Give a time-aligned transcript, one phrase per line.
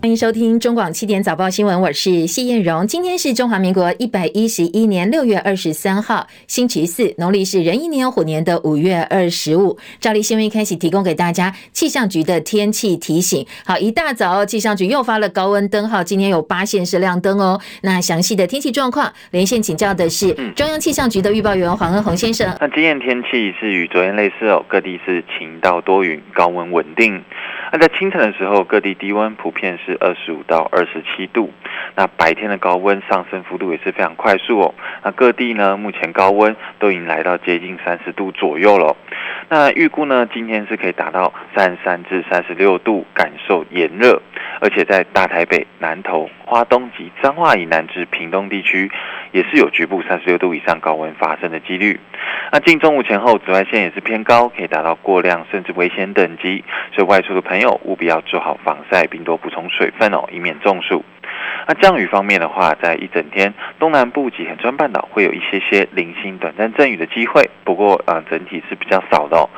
[0.00, 2.86] 欢迎收听中广七点早报新闻，我是谢燕荣。
[2.86, 9.76] 今天是中华民国一百一十一年六月二十三号，星期四，农历是壬寅年虎年的五月二十五。
[9.98, 13.44] 照例新闻一开始提供给大家气象局的天气提醒。
[13.66, 17.60] 好，一大早气象局又发了高温灯号，今天有八县市亮灯哦。
[17.82, 22.56] 那详细的天气状况，连线请教的是中央气象局的预报员黄恩宏先生。
[22.60, 27.20] 那今天天气是与昨天类似哦，各地是晴到多云，高温稳定。
[27.70, 31.52] 那在清晨的时候，各地低温普遍是二十五到二十七度。
[31.94, 34.74] 那白天的高温上升幅度也是非常快速哦。
[35.02, 38.96] 那各地呢，目前高温都已经来到接近三十度左右了。
[39.48, 44.22] 那预估呢，今天是可以达到三十三至三十六度，感受炎热。
[44.60, 48.90] 而且在大台北、南投、花东及彰化以南至屏东地区，
[49.32, 51.98] 也是有局部三十六度以上高温发生的几率。
[52.50, 56.64] 那近中午前后，紫外线也是偏高，可以达到过量甚至危险等级，
[56.94, 61.04] 所以外出的朋友务必要做好防晒，并多补充水分哦，以免中暑。
[61.66, 69.48] 那降雨方面的话，在一整天，东南部及恒春半岛会有一些些零星短暂阵雨的机会，不过呃，整体是比较少的哦。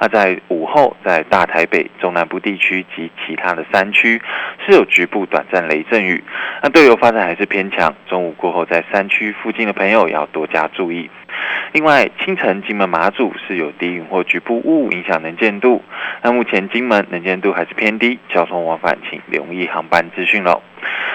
[0.00, 4.20] 那在午后，在大台北、中南部地区及其他的山区
[4.66, 6.22] 是有局部短暂雷阵雨。
[6.62, 11.10] 那对流发展还是偏强，中午过后在山区附近的朋友要多加注意。
[11.72, 15.82] 另外，清晨金门马祖是有低云或局部雾影响能见度，
[16.22, 20.60] 那目前金门能见度还是偏低，交通往返请留意航班资讯喽。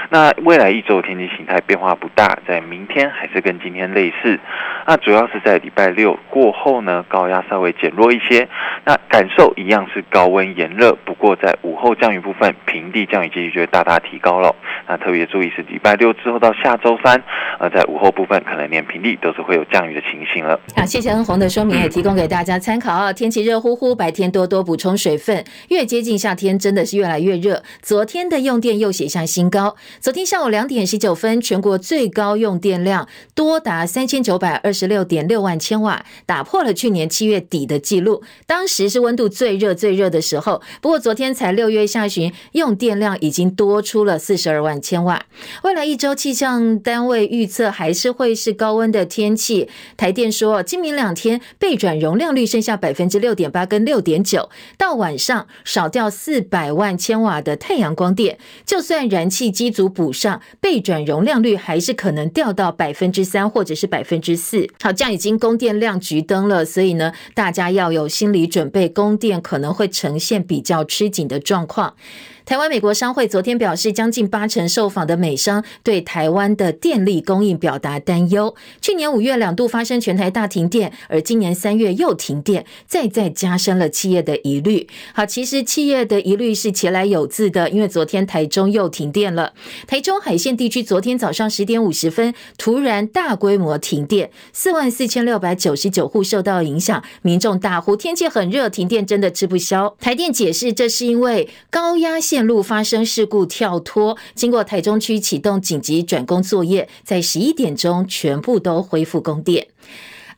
[0.09, 4.39] 那未来一周天气形态变化不大，在明天还是跟今天类似。
[4.87, 8.47] 那主要是在礼拜六过后呢，高压稍微减弱一些。
[8.85, 14.55] 那感受一样是高温炎热，不过在午后降雨部分，平地降雨几率就会大大提高了。
[14.87, 17.19] 那特别注意是礼拜六之后到下周三，
[17.59, 20.59] 呃，在午后部分可能连平地都是会有降雨的情形了。
[20.75, 23.11] 好，谢谢恩宏的说明，也提供给大家参考啊。
[23.11, 25.43] 天气热乎乎，白天多多补充水分。
[25.69, 27.63] 越接近夏天，真的是越来越热。
[27.81, 29.75] 昨天的用电又写下新高。
[30.01, 38.21] 昨天下午两点十九分，全国最高用电量多达三千九百二十六点六万千瓦，打破了去年七月底的记录。
[38.45, 40.61] 当时是温度最热最热的时候。
[40.81, 45.25] 不过昨天才六月下旬，用电量已经多出了四十二万千瓦。
[45.63, 49.69] 未来一周气象单位预测还是会是高温的天气。
[49.97, 64.67] 台电说，今明两天备转容量率剩下百分之六点八跟六点九，到晚上少掉四百万千瓦的太阳光电，就算燃气机组补上，备转容量率还是可能掉到百分之三或者是百分之四。
[64.81, 71.95] 好，这样已经供电亮橘灯了，所以呢，大家要有心理准备，供电可能会呈现比较吃紧的状况。
[72.45, 78.53] 台湾美国商会昨天表示，将近八成受访的美商对台湾的电力供应表达担忧。
[78.79, 84.87] 去年五月两度发生全台大停电，而今年三月又停电，再再加深了企业的疑虑。
[85.15, 89.53] 好，其实企业的疑虑是前来有自的，因为昨天台中又停电了。
[89.87, 99.95] 台中海线地区昨天早上十点五十分突然大规模停电，四万四千六百九十九户受到影响，民众大呼天气很热，停电真的吃不消。
[99.99, 102.34] 台电解释，这是因为高压线。
[102.35, 109.65] 线路发生事故跳脱，经过台中区启动紧急转工作业，在十一点钟全部都恢复供电。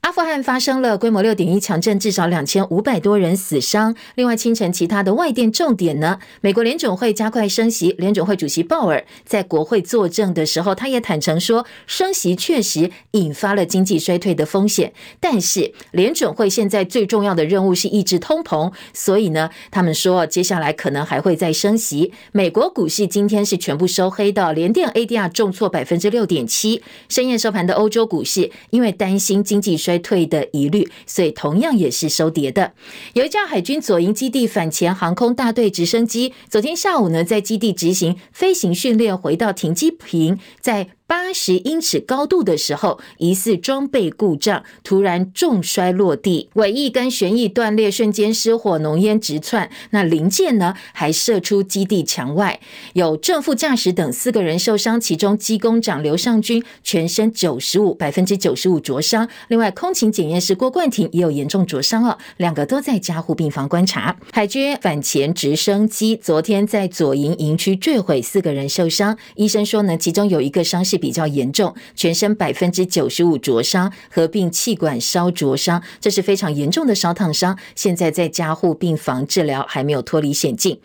[0.02, 3.94] 阿富汗发生了规模六点一强震，至少两千五百多人死伤。
[4.16, 6.19] 另外，清晨其他的外电重点呢？
[6.40, 14.94] 美国联准会加快升息，联准会主席鲍尔在国会作证的时候，他也坦诚说，升息确实引发了经济衰退的风险。
[15.19, 22.14] 但是，联准会现在最重要的任务是抑制通膨，所以呢，他们说接下来可能还会再升息。
[22.31, 26.81] 美国股市今天是全部收黑的，联电 ADR 重挫百分之六点七。
[27.09, 32.74] 深夜收盘的欧洲股市，因为担心经济衰退的疑虑，所以同样也是收跌的。
[33.14, 40.90] 有一架海军左营基地反潜航空大队直升机，昨天下午呢，在基地执行飞行训练，回到停机坪，在。
[41.07, 49.70] 八十英尺高度的时候，疑似装备故障，突然重摔落地，尾翼跟旋翼断裂，瞬间失火，浓烟直窜。
[49.91, 52.59] 那零件呢，还射出基地墙外，
[52.91, 59.29] 有正副驾驶等四个人受伤，其中机工长刘尚军全身九十五百分之九十五灼伤。
[59.47, 64.17] 另外，空勤检验师郭冠廷也有严重灼伤哦，两个都在加护病房观察。
[64.34, 69.17] 海军反潜直升机昨天在左营营区坠毁，四个人受伤。
[69.35, 70.97] 医生说呢，其中有一个伤势。
[70.97, 80.79] 比较严重，全身百分之九十五灼伤，合并气管烧灼伤，这是非常严重的烧烫伤，现在在加护病房治疗，还没有脱离险境。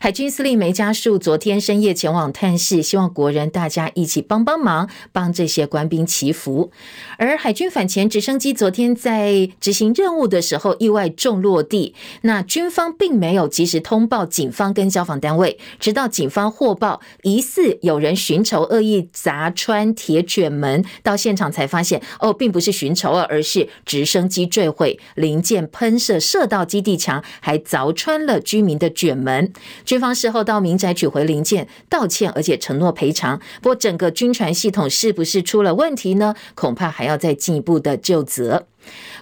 [0.00, 6.70] 海军司令梅家树昨天深夜前往探视，希望国人大家一起帮帮忙，帮这些官兵祈福。
[7.18, 29.52] 而海军反潜直升机昨天在执行任务的时候意外重落地，那军方并没有及时通报警方跟消防单位，直到警方获报疑似有人寻仇恶意砸穿铁卷门，到现场才发现哦，并不是寻仇啊，而是直升机坠毁，零件喷射射到基地墙，还凿穿了居民的卷门。
[29.84, 33.40] 军方事后到民宅取回零件，道歉，而且承诺赔偿。
[33.60, 36.36] 不过，整个军船系统是不是出了问题呢？
[36.54, 38.68] 恐怕还要再进一步的就责。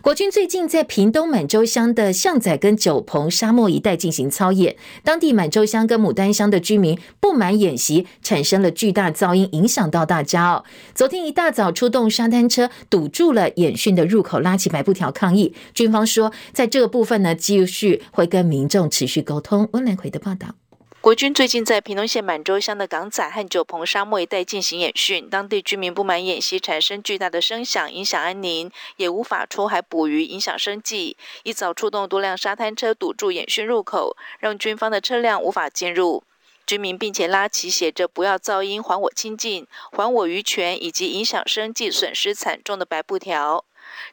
[0.02, 10.64] 国军最近在屏东满洲乡的巷仔跟九鹏沙漠一带进行操演，当地满洲乡跟牡丹乡的居民不满演习，产生了巨大噪音，影响到大家哦。
[10.94, 15.54] 昨天一大早出动沙滩车堵住了演训的入口，拉起白布条抗议。
[15.74, 19.68] 军方说，在这个部分呢，继续会跟民众持续沟通。
[19.72, 20.65] 温兰奎的报道。
[21.06, 31.16] 国军最近在屏东县满洲乡的港仔和九鹏沙漠一带进行演训，当地居民不满演习产生巨大的声响，影响安宁，也无法出海捕鱼，影响生计。
[31.44, 36.24] 一早出动多辆沙滩车堵住演训入口，让军方的车辆无法进入。
[36.66, 43.64] 居民并且拉起写着“不要噪音，还我清净，还我渔权”以及影响生计、损失惨重的白布条。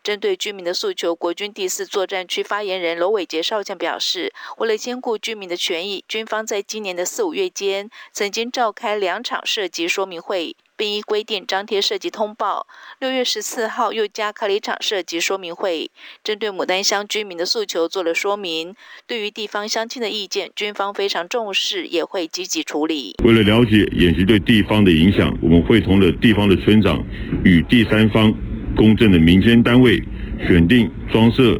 [0.03, 12.67] 针对居民的诉求，国军第四作战区发言人罗伟杰少将表示，为了兼顾居民的权益，军方在今年的四五月间曾经召开两场射击说明会，并依规定张贴射击通报。
[12.99, 15.89] 六月十四号又加开了一场射击说明会，
[16.23, 18.75] 针对牡丹乡居民的诉求做了说明。
[19.05, 23.15] 对于地方乡亲的意见，军方非常重视，也会积极处理。
[23.23, 27.03] 为了了解演习对地方的影响，我们会同了地方的村长
[27.43, 28.33] 与第三方。
[28.75, 30.01] 公正的民间单位
[30.47, 31.59] 选定装设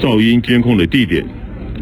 [0.00, 1.26] 噪音监控的地点，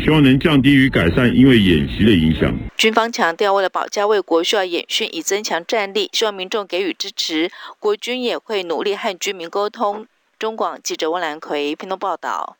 [0.02, 2.54] 希望能降低与改善因为演习的影响。
[2.76, 7.50] 军方强调，为了保家卫国，需要演训以增强战力，希望民众给予支持。
[7.78, 10.06] 国军也会努力和居民沟通。
[10.38, 12.56] 中广记者温兰奎屏东报道。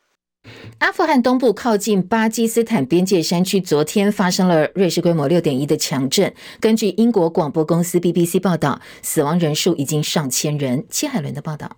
[0.79, 6.33] 阿富汗东部靠近巴基斯坦边界山区，昨天发生了瑞士规模六点一的强震。
[6.59, 10.85] 根据英国广播公司 BBC 报道，死亡人数已经上千人。
[10.89, 11.77] 戚海伦的报道。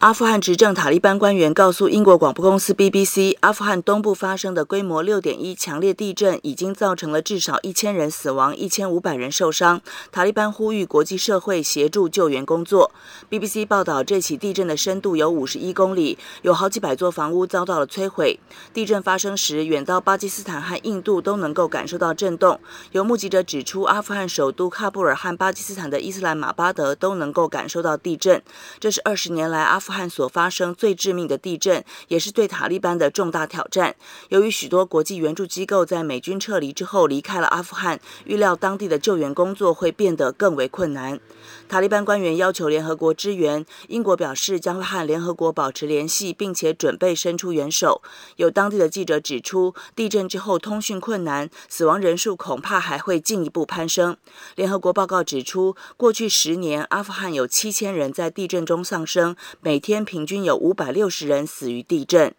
[0.00, 9.80] 阿富汗执政塔利班官员告诉英国广播公司 BBC，阿富汗东部发生的规模六点一强烈地震已经造成了至少一千人死亡、一千五百人受伤。
[10.12, 12.92] 塔利班呼吁国际社会协助救援工作。
[13.28, 18.38] BBC 报道，这起地震的深度有五十一公里，有好几百座房屋遭到了摧毁。
[18.72, 22.60] 地震发生时，远到巴基斯坦和印度都能够感受到震动。
[22.92, 28.40] 有目击者指出，阿富汗首都喀布尔和巴基斯坦的伊斯兰马巴德都能够感受到地震。
[28.78, 33.96] 这是二十年来阿阿富汗所发生最致命的地震，也是对塔利班的重大挑战。
[34.28, 41.18] 由于许多国际援助机构在美军撤离之后离开了阿富汗，预料当地的救援工作会变得更为困难。
[41.68, 48.00] 塔利班官员要求联合国支援，英国表示将会和联合国保持联系，并且准备伸出援手。
[48.36, 54.16] 有当地的记者指出，地震之后通讯困难，死亡人数恐怕还会进一步攀升。
[54.56, 62.34] 联合国报告指出，过去十年，阿富汗有七千人在地震中丧生，每天平均有五百六十人死于地震。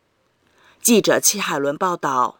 [0.81, 2.39] 记者戚海伦报道。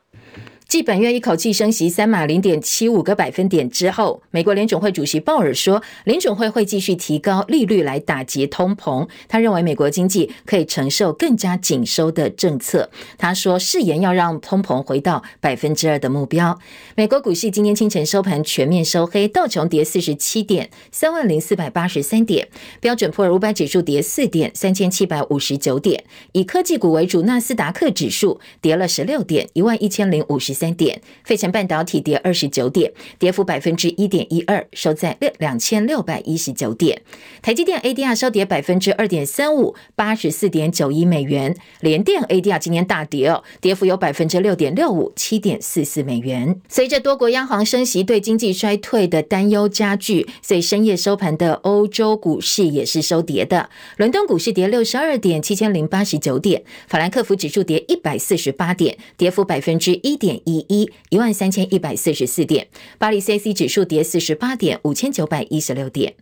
[0.69, 9.10] 继本月一口气升息三码零点七五个百分点之后，美国联准会主席鲍尔说，联准会会继续提高利率来打击通膨。
[9.27, 12.88] 他认为美国经济可以承受更加紧收的政策。
[13.18, 16.60] 他说，誓言要让通膨回到百分之二的目标。
[16.96, 22.46] 美国股市今天清晨收盘全面收黑，道琼跌四十七点，三万零四百八十三点；
[22.79, 26.03] 标准普尔五百指数跌四点，三千七百五十九点。
[26.34, 30.59] 以科技股为主，纳斯达克指数跌了十六点，一万一千零五十。
[30.60, 37.01] 三点，费城半导体跌二十九点，跌幅百分之一点一二，收在六两千六百一十九点。
[37.42, 41.56] 台积电 ADR 收跌百分之二点三五，八十四点九一美元。
[41.80, 46.60] 联电 ADR 今天大跌哦，跌幅有百分之六点六五，七点四四美元。
[46.68, 53.70] 随着多国央行升息，对经济衰退的担忧加剧，所以深夜收盘的欧洲股市也是收跌的。
[53.96, 60.60] 伦敦股市跌六十二点，七千零八十九点；法兰克福指数跌一百四十八点，跌幅百分之一点一。
[60.70, 62.68] 一一，万三千一百四十四点。
[62.98, 66.15] 巴黎 CAC 指数跌四十八点，五千九百一十六点。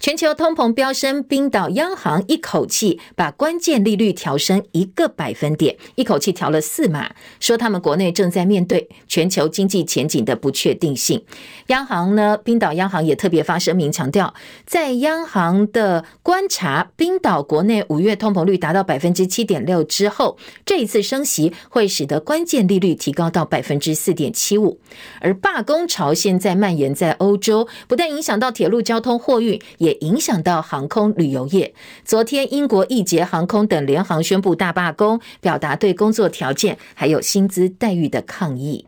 [0.00, 11.24] 全球通膨飙升，冰岛央行一口气把关键利率调升一个百分点，一口气调了四码，说他们国内正在面对全球经济前景的不确定性。
[11.68, 24.80] 央行呢，冰岛央行也特别发声明强调，在央行的观察，冰岛国内五月通膨率达到百分之七点六之后，这一次升息会使得关键利率提高到百分分之四点七五。
[25.20, 31.72] 而罢工潮现在蔓延在欧洲，不但影响到铁路交通货运，也影响到航空旅游业。
[32.04, 38.87] 昨天，英国易捷航空等联航宣布大罢工，表达对工作条件还有薪资待遇的抗议。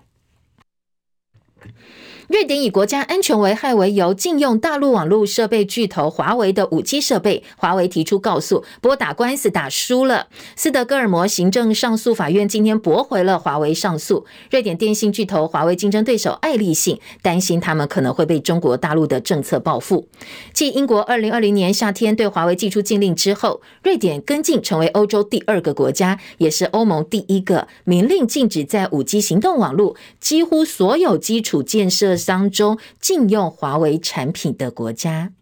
[2.31, 7.43] 瑞典以国家安全危害为由，禁用大陆网络设备巨头华为的五 G 设备。
[7.57, 10.29] 华为提出告诉，不过打官司打输了。
[10.55, 14.25] 斯德哥尔摩行政上诉法院今天驳回了华为上诉。
[14.49, 20.07] 瑞典电信巨头华为竞争对手爱立信担心他们可能会被中国大陆的政策报复。
[20.53, 32.17] 继英国二零二零年夏天对华为祭出禁令之后，瑞典跟进成为欧洲第二个国家，也是欧盟第一个明令禁止在五 G 行动网络几乎所有基础建设。
[32.27, 35.33] 当中禁用华为产品的国家，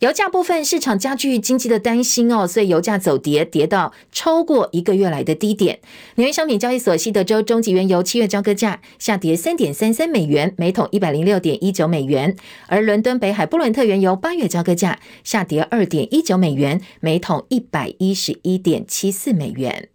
[0.00, 5.80] 油价部分市场加剧经济的担心哦，所以油价走跌，跌到超过一个月来的低点。
[6.14, 12.34] 纽约商品交易所西德州中级原油七月交割价下跌三点三三美元，每桶一百零六点一九美元，
[12.66, 19.90] 而伦敦北海布伦特原油八月交割价下跌二点一九美元，每桶一百一十一点七四美元。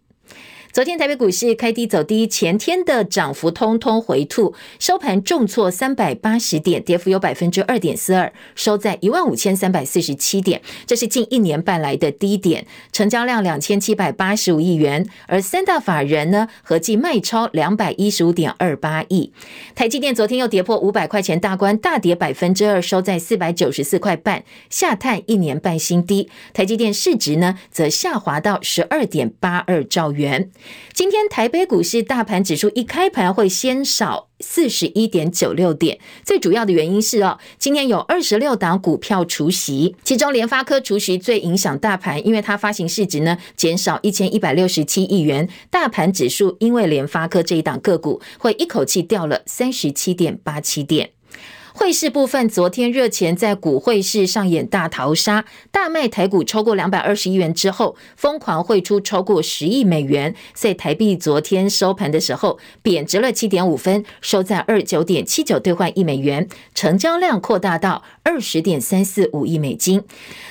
[0.76, 19.32] 昨天台北股市开低走低，前天的涨幅通通回吐，收盘重挫三百八十点，跌幅有百分之二点四二，收在一万五千三百四十七点，这是近一年半来的低点，成交量两千七百八十五亿元，而三大法人呢合计卖超两百一十五点二八亿。
[19.74, 26.28] 台积电昨天又跌破五百块钱大关，大跌百分之二，收在四百九十四块半，下探一年半新低。
[26.52, 30.50] 台积电市值呢则下滑到十二点八二兆元。
[30.92, 51.15] 今天台北股市大盘指数一开盘会先少四十一点九六点，最主要的原因是哦，今天有二十六档股票除息，其中联发科除息最影响大盘，因为它发行市值呢减少一千一百六十七亿元，大盘指数因为联发科这一档个股会一口气掉了三十七点八七点。
[51.78, 70.02] 汇市部分，昨天热钱在股汇市上演大逃杀，大卖台股超过两百二十亿元之后，疯狂汇出超过十亿美元，所以台币昨天收盘的时候贬值了七点五分，收在二九点七九兑换一美元，成交量扩大到二十点三四五亿美金。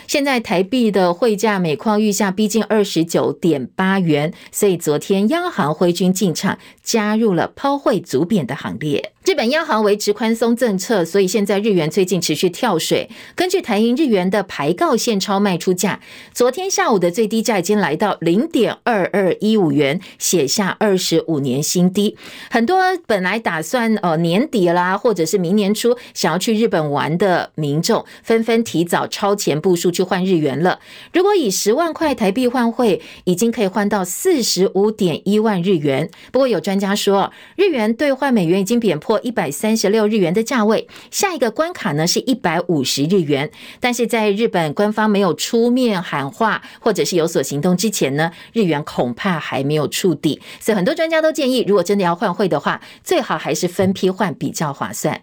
[0.08, 9.12] 现在台币的汇价每况愈下，逼近二十九点八元，所以昨天央行挥军进场，加入了抛汇阻贬的行列。
[9.25, 13.10] 日本央行维持宽松政策，所以现在日元最近持续跳水。
[13.36, 16.00] 根据台银日元的排告现钞卖出价，
[16.32, 22.15] 昨天下午的最低价已经来到零点二二一五元，写下二十五年新低。
[22.51, 30.79] 很多本来打算呃年底啦，或者是明年初想要去日本玩的民众，纷纷提早超前部署去换日元了。
[31.12, 36.12] 如果以十万块台币换汇，已经可以换到四十五点一万日元。
[36.31, 39.19] 不过有专家说，日元兑换美元已经贬破。
[39.24, 43.50] 一百三十六日元的价位，下一个关卡呢是一百五十日元。
[43.79, 50.39] 但是在日本官方没有出面喊话或者是有所行动之前呢，日元恐怕还没有触底。
[50.60, 55.22] 所以很多专家都建议，如果真的要换汇的话，最好还是分批换比较划算。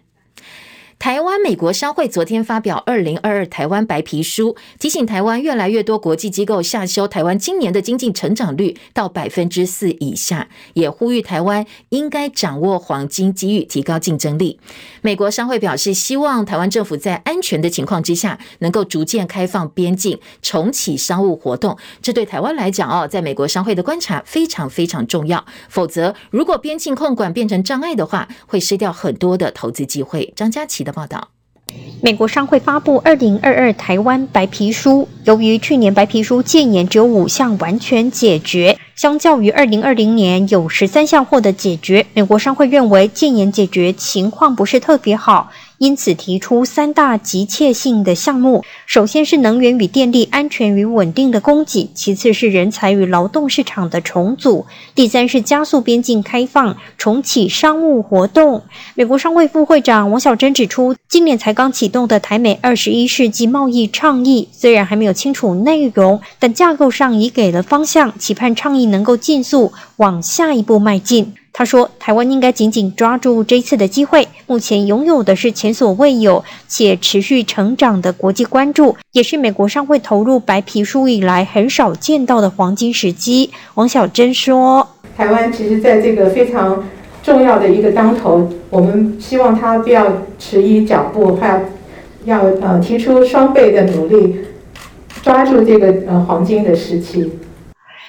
[1.03, 14.61] 台湾美国商会昨天发表《二零二二台湾白皮书》，提醒台湾越来越多国际机构下修台湾今年的经济成长率到百分之四以下，也呼吁台湾应该掌握黄金机遇，提高竞争力。
[15.01, 21.77] 美国商会表示，希望台湾政府在安全的情况之下，能够逐渐开放边境，重启商务活动。
[22.01, 25.45] 这对台湾来讲哦，在美国商会的观察非常非常重要。
[25.67, 30.31] 否则，如果边境控管变成障碍的话，会失掉很多的投资机会。
[30.37, 30.92] 张佳琪的。
[30.93, 31.29] 报道：
[32.01, 45.51] 美国商会发布二零二二台湾白皮书，由于去年白皮书建言只有五项完全解决，相较于二零二零年有十三项获得解决，美国商会认为建言解决情况不是特别好。
[45.83, 58.63] 因此提出三大急切性的项目，首先是能源与电力安全与稳定的供给，其次是人才与劳动市场的重组，第三是加速边境开放，重启商务活动。
[58.95, 71.33] 美国商会副会长王小珍指出，今年才刚启动的台美二十一世纪贸易倡议，虽然还没有清楚内容，但架构上已给了方向，期盼倡议能够尽速往下一步迈进。
[71.55, 86.83] 他说：“台湾应该紧紧抓住这次的机会，目前拥有的是前所未有且持续成长的国际关注，也是美国商会投入白皮书以来很少见到的黄金时机。”王小珍说：“台湾其实在这个非常
[87.21, 91.49] 重要的一个当头，我们希望他不要迟疑脚步，还
[92.25, 94.39] 要要呃提出双倍的努力，
[95.21, 97.31] 抓住这个呃黄金的时期。”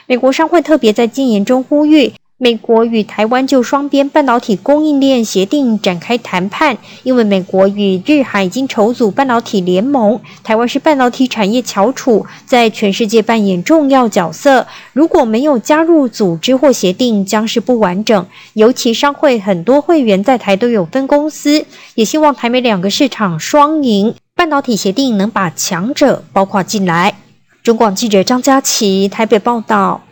[0.09, 2.15] 美国商会特别在禁言中呼吁。
[2.37, 14.67] 美国与台湾就双边半导体供应链协定展开谈判，因为美国与日韩已经筹组半导体联盟，台湾是半导体产业翘楚，在全世界扮演重要角色。
[14.93, 18.27] 如果没有加入组织或协定，将是不完整。
[18.55, 21.65] 尤其商会很多会员在台都有分公司，
[21.95, 27.15] 也希望台美两个市场双赢，半导体协定能把强者包括进来。
[27.63, 30.03] 中广记者张佳琪台北报道。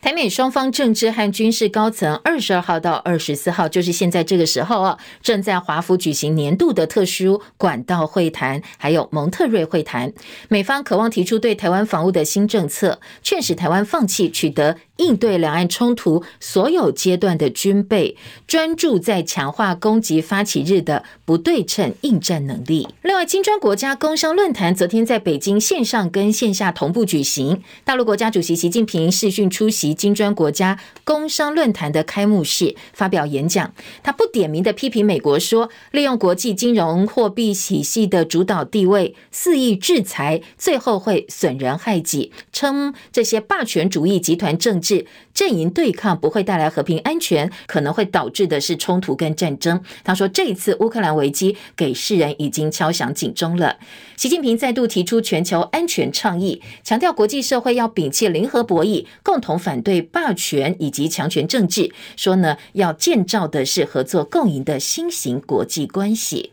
[0.00, 10.12] 台美双方政治和军事高层二十二号到二十四号，就是现在这个时候啊，正在华府举行年度的特殊管道会谈，还有蒙特瑞会谈。
[10.48, 14.76] 美方渴望提出对台湾防务的新政策，劝使台湾放弃取得。
[14.98, 18.16] 应对两岸冲突所有阶段的军备，
[18.48, 22.88] 专注在强化攻击发起日的不对称应战能力。
[23.02, 33.72] 另外，金砖国家工商论坛昨天在北京线上跟线下同步举行，大陆国家主席习近平视讯出席金砖国家工商论坛的开幕式，发表演讲。
[34.02, 45.06] 他不点名的批评美国说，利用国际金融货币体系的主导地位，肆意制裁，最后会损人害己，称这些霸权主义集团政治。
[45.34, 49.80] 阵营对抗不会带来和平安全，可能会导致的是冲突跟战争。
[50.02, 53.76] 他说，这一次乌克兰危机给世人已经敲响警钟了。
[54.16, 61.92] 习近平再度提出全球安全倡议，强调国际社会要摒弃零和博弈，共同反对霸权以及强权政治。
[62.16, 66.52] 说呢，要建造的是合作共赢的新型国际关系。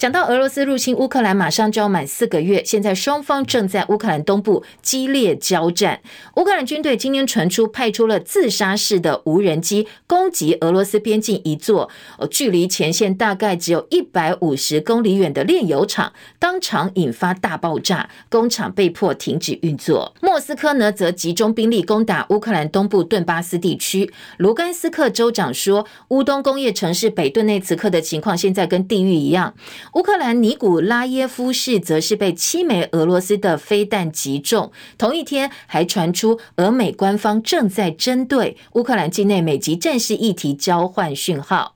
[0.00, 2.64] 讲到俄罗斯入侵乌克兰，马上就要满四个月。
[2.64, 6.00] 现在双方正在乌克兰东部激烈交战。
[6.36, 11.90] 乌克兰军队今天传出派出了自杀式的无人机攻击俄罗斯边境一座
[12.30, 20.14] 距离前线大概只有一百五十公里远的炼油厂，当场引发大爆炸，工厂被迫停止运作。
[20.22, 24.10] 莫斯科呢，则集中兵力攻打乌克兰东部顿巴斯地区。
[24.38, 29.52] 卢甘斯克州长说，乌东工业城市北顿内茨克的情况现在跟地狱一样。
[29.94, 34.70] 乌克兰尼古拉耶夫市则是被七枚俄罗斯的飞弹击中。
[34.96, 41.74] 同一天，还传出俄美官方正在针对乌克兰境内美籍战士议题交换讯号。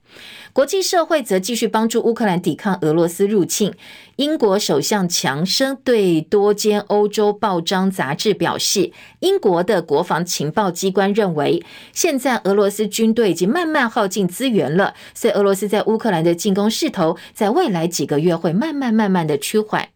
[0.54, 3.74] 国际社会则继续帮助乌克兰抵抗俄罗斯入侵。
[4.14, 19.88] 英国首相强生对多间欧洲报章杂志表示，英国的国防情报机关认为，现在俄罗斯军队已经慢慢耗尽资源了，所以俄罗斯在乌克兰的进攻势头，在未来几个月会慢慢慢慢的趋缓。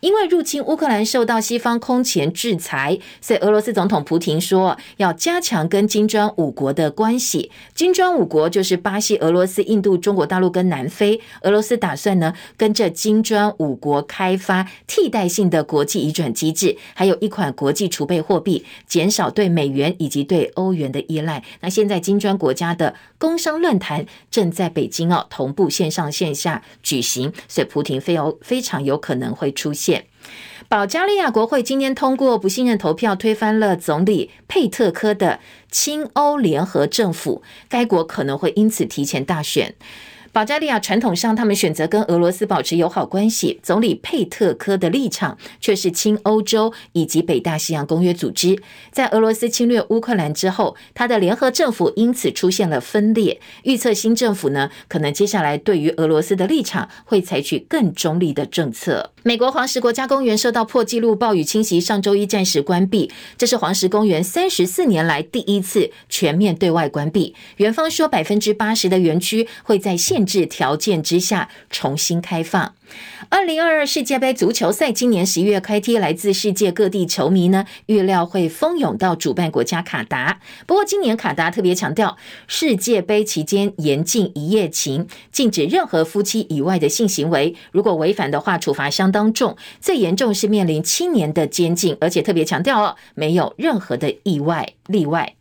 [0.00, 7.50] 因为入侵乌克兰受到西方空前制裁，所以俄罗斯总统普廷说要加强跟金砖五国的关系。
[7.74, 11.20] 金砖五国就是巴西、俄罗斯、印度、中国大陆跟南非。
[11.42, 21.44] 俄罗斯打算呢跟着金砖五国开发替代性的国际移转机制，还有一款国际储备货币，减少对美元以及对欧元的依赖。
[21.60, 29.89] 那现在金砖国家的工商论坛正在北京哦同步线上线下举行，所以普廷非有非常有可能会出现。
[30.68, 39.74] 保加利亚国会今天通过不信任投票，推翻了总理佩特科的亲欧联合政府，该国可能会因此提前大选。
[40.32, 43.58] 保加利亚传统上，他们选择跟俄罗斯保持友好关系。
[43.64, 48.62] 总理佩特科的立场却是亲欧洲以及北大西洋公约组织。
[48.92, 53.40] 在俄罗斯侵略乌克兰之后，他的联合政府因此出现了分裂。
[53.64, 59.10] 预测新政府呢，可能接下来对于俄罗斯的立场会采取更中立的政策。
[59.22, 63.10] 美国黄石国家公园受到破纪录暴雨侵袭，上周一暂时关闭。
[63.36, 67.34] 这是黄石公园三十四年来第一次全面对外关闭。
[67.58, 72.74] 园方说，百分之八十的园区会在限制条件之下重新开放。
[73.28, 80.40] 二零二二世界杯足球赛今年十一月开踢，来自世界各地球迷呢，预料会蜂拥到主办国家卡达。
[80.66, 87.54] 不过今年卡达特别强调，世界杯期间严禁一夜情，禁止任何夫妻以外的性行为。
[87.70, 95.34] 如果违反的话，处罚相当重，最严重是面临七年的监禁，而且特别强调哦，没有任何的意外例外。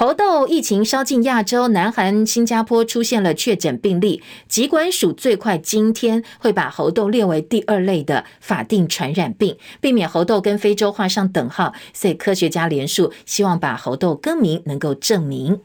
[0.00, 4.22] 猴痘疫情烧进亚洲，南韩、新加坡出现了确诊病例。
[4.46, 11.74] 疾管署最快今天会把猴痘列为第二类的法定传染病，避免猴痘跟非洲画上等号。
[11.92, 15.58] 所以科学家联署，希望把猴痘更名能够证明。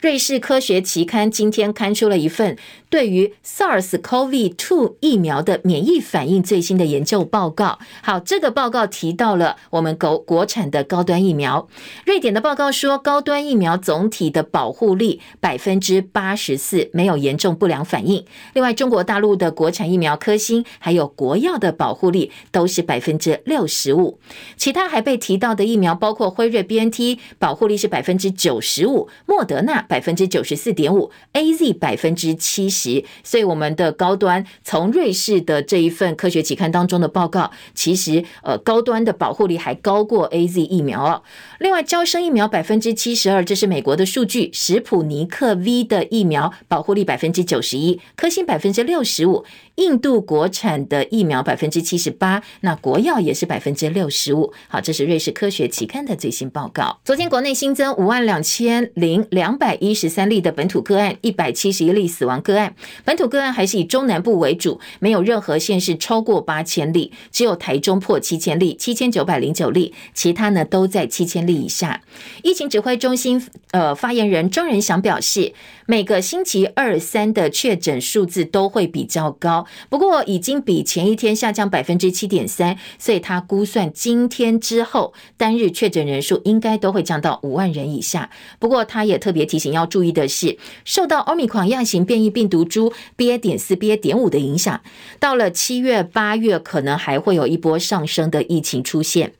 [0.00, 2.56] 瑞士科学期刊今天刊出了一份
[2.94, 7.80] 对于 SARS-CoV-2 疫苗的免疫反应最新的研究报告。
[8.04, 11.68] 好，这个报告提到了我们国国产的高端疫苗。
[12.06, 18.24] 瑞典的报告说，高端疫苗总体的保护力百分之八十四，没有严重不良反应。
[18.52, 24.20] 另外，中国大陆的国产疫苗科兴还有国药的保护力都是百分之六十五。
[24.56, 32.83] 其他还被提到的疫苗包括辉瑞 BNT，保护力是百分之九十五，莫德纳百分之九十四点五，AZ 百分之七十。
[33.22, 41.22] 所以我们的高端从瑞士的这一份科学期刊当中的报告，其实呃高端的保护力还高过 AZ 疫苗哦。
[41.60, 44.50] 另外，招生疫苗百分之七十二，这是美国的数据。
[44.52, 49.44] 史普尼克 V 的疫苗保护力百分之九十一，科兴百分之六十五。
[49.76, 54.52] 印度国产的疫苗百分之七十八，那国药也是百分之六十五。
[54.68, 57.00] 好，这是瑞士科学期刊的最新报告。
[57.04, 62.74] 昨天国内新增五万两千零两百一十三例的本土个案，一百七十一例死亡个案。
[63.04, 72.00] 本土个案还是以中南部为主，没有任何县市超过八千例，只有台中破七千例，七千九百零九例，其他呢都在七千例以下。
[72.42, 75.52] 疫情指挥中心呃发言人庄仁祥表示，
[75.86, 79.63] 每个星期二三的确诊数字都会比较高。
[79.88, 88.30] 不过已经比前一天下降百分之七点三，所以他估算今天之后单日确诊人数应该都会降到五万人以下。
[88.58, 93.38] 不过他也特别提醒要注意的是，受到奥密克戎型变异病毒株 BA.
[93.38, 93.96] 点四、BA.
[93.96, 94.80] 点五的影响，
[95.18, 99.32] 到了七月、八月可能还会有一波上升的疫情出现。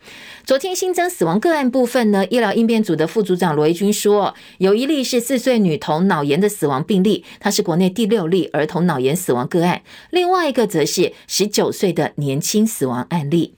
[0.45, 9.81] 昨天新增死亡个案部分呢，医疗应变组的副组长罗一军说，有一例是四岁女童脑炎的死亡病例，它是国内第六例儿童脑炎死亡个案。
[10.15, 13.57] 另外一个则是十九岁的年轻死亡案例。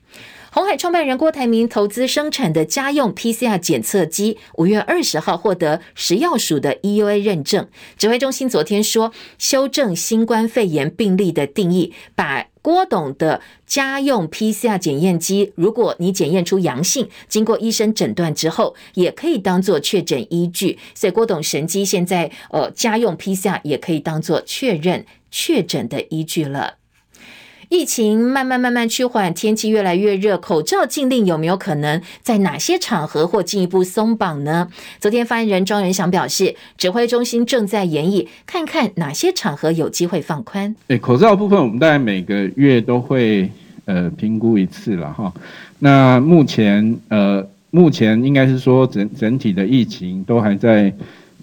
[0.50, 7.68] 红海创办人郭台铭投资生产的家用 PCR 检测机，五月二十号获得食药署的 EUA 认证。
[7.98, 20.78] 指挥中心昨天说，修正新冠肺炎病例的定义，把郭董的家用 PCR 检验机，如果你检验出阳性，经过医生诊断之后，也可以当做确诊依据。
[20.94, 25.04] 所以郭董神机现在，呃，家用 PCR 也可以当做确认
[25.38, 26.76] 确诊的依据了。
[27.68, 34.68] 疫情慢慢慢慢趋缓，天气越来越热，口罩禁令有没有可能在哪些场合或进一步松绑呢？
[34.98, 40.74] 昨天发言人庄人祥表示，指挥中心正在研议，看看哪些场合有机会放宽。
[40.86, 43.50] 诶，口罩部分我们大概每个月都会
[43.84, 45.30] 呃评估一次了哈。
[45.80, 50.94] 那目前呃目前应该是说整整体的疫情都还在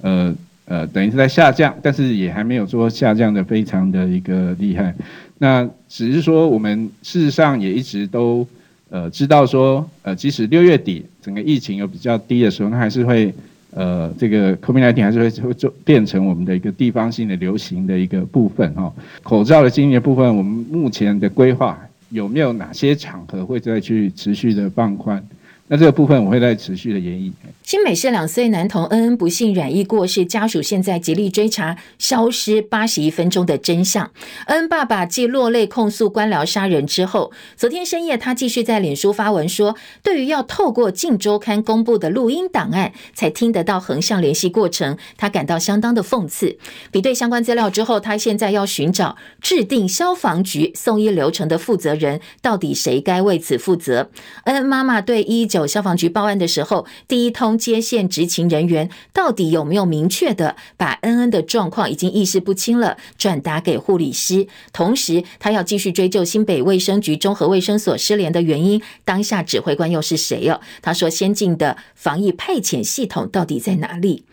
[0.02, 0.34] 呃
[0.66, 4.94] 呃等于是在下降，但是也还没有说下降的非常的一个厉害。
[5.38, 8.48] 那只是说，我们事实上也一直都
[8.90, 13.34] 呃知道说，呃，即使六月底整个疫情有比较低的时候，那还是会
[13.72, 18.94] 呃这个 COVID-19 还是会会就变成我们的一个地方性的流行的一个部分哈。
[19.22, 21.78] 口罩的经营部分，我们目前的规划
[22.10, 25.22] 有没有哪些场合会再去持续的放宽？
[25.68, 27.32] 那这个部分我会再持续的研议。
[27.64, 34.12] 新美市两岁男童恩恩不幸染疫过世，家属现在极力追查消失八十一分钟的真相。
[34.48, 46.58] 恩恩爸爸继落泪控诉官僚杀人之后，昨天深夜他继续在脸书发文说，对于要透过《镜周刊》公布的录音档案才听得到横向联系过程，他感到相当的讽刺。
[46.92, 54.10] 比对相关资料之后，他现在要寻找制定消防局送医流程的负责人，到底谁该为此负责？
[54.44, 57.54] 恩恩妈妈对一一九消防局报案的时候，第一通。
[57.64, 64.48] 接线执勤人员到底有没有明确的把恩恩的状况已经意识不清了转达给护理师？
[64.74, 68.82] 同时，他要继续追究新北卫生局综合卫生所失联的原因。
[69.06, 70.60] 当下指挥官又是谁哦？
[70.82, 74.26] 他说：“先进的防疫派遣系统到底在哪里？”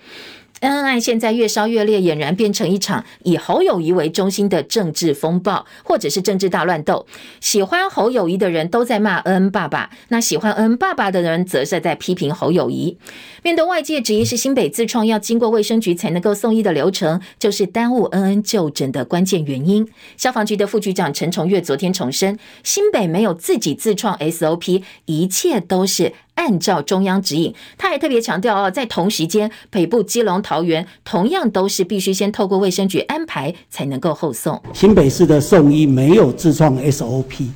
[0.61, 7.07] 恩恩案现在越烧越烈，俨然变成一场以侯友谊为中心的政治风暴，或者是政治大乱斗。
[7.41, 12.99] 喜欢侯友谊的人都在骂恩恩爸爸，那喜欢恩恩爸爸的人则是在批评侯友谊。
[13.43, 19.89] 面对外界质疑，是新北自创要经过卫生局才能够送医的流程，就是耽误恩恩就诊的关键原因。
[20.19, 26.13] 消防局的副局长陈崇月昨天重申，新北没有自己自创 SOP，一切都是。
[26.41, 34.59] 按照中央指引，他还特别强调哦，在同时间，北部基隆、桃园同样都是必须先透过卫生局安排才能够后送。
[34.73, 37.51] 新北市的送医没有自创 SOP，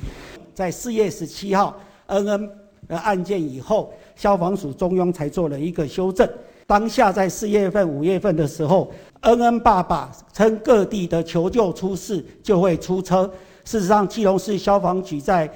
[0.53, 2.49] 在四月十七号恩恩
[2.89, 6.29] 案件以后，消防署中央才做了一个修正。
[6.67, 13.31] 当下在四月份、五月份的时候，恩恩爸爸称各地的求救出事就会出车。
[13.63, 15.51] 事实上，基隆市消防局在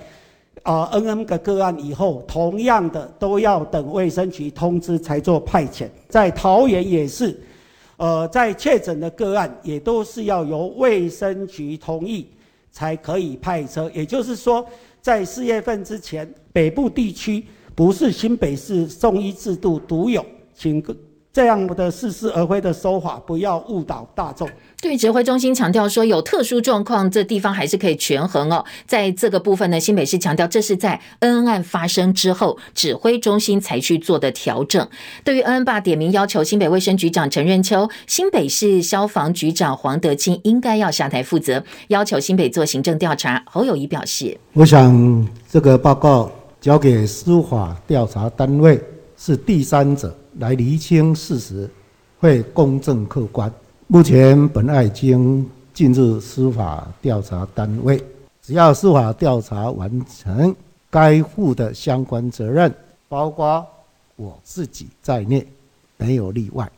[0.63, 5.87] 啊，N N 个个案以后，同样的都要等卫生局通知才做派遣。
[6.07, 7.39] 在桃园也是，
[7.97, 12.27] 呃，在确诊的个案也都是要由卫生局同意
[12.71, 13.89] 才可以派车。
[13.93, 14.65] 也就是说，
[15.01, 20.95] 在四月份之前，北部地区不是新北市送医制度独有，请各
[21.31, 24.49] 这样的似是而非的说法，不要误导大众。
[24.81, 28.65] 对，指挥中心强调说，有特殊状况，这地方还是可以权衡哦。
[28.87, 34.87] 在这个部分呢，新北市强调，这是在恩恩案发生之后，指挥中心才去做的调整。
[35.23, 43.43] 对于恩恩坝点名要求新北卫生局长陈润秋、新北市消防局长黄德清应该要下台负责，要求新北做行政调查。
[43.45, 48.81] 侯友谊表示：“我想这个报告交给司法调查单位，
[49.21, 51.69] 是第三者来厘清事实，
[52.19, 53.51] 会公正客观。”
[53.87, 58.01] 目前本案已经进入司法调查单位，
[58.41, 60.55] 只要司法调查完成，
[60.89, 62.73] 该负的相关责任，
[63.09, 63.65] 包括
[64.15, 65.45] 我自己在内，
[65.97, 66.71] 没有例外。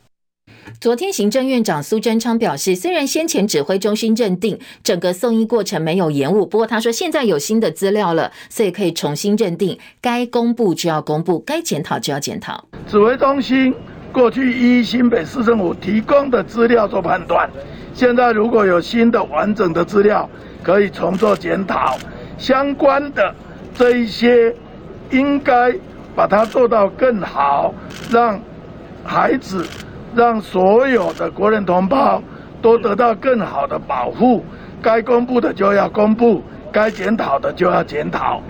[0.80, 12.64] 昨天，行政院长苏贞昌表示，虽然先前指挥中心认定整个送医过程没有延误，不过他说现在有新的资料了，所以可以重新认定，该公布就要公布，该检讨就要检讨。
[12.88, 13.74] 指挥中心。
[14.12, 17.48] 过去依新北市政府提供的资料做判断，
[17.94, 20.28] 现在如果有新的完整的资料，
[20.62, 21.96] 可以重做检讨。
[22.36, 23.34] 相关的
[23.74, 24.54] 这一些，
[25.10, 25.74] 应该
[26.14, 27.72] 把它做到更好，
[28.10, 28.38] 让
[29.02, 29.66] 孩子、
[30.14, 32.22] 让所有的国人同胞
[32.60, 34.44] 都得到更好的保护。
[34.82, 38.42] 该公布的就要公布，该检讨的就要检讨。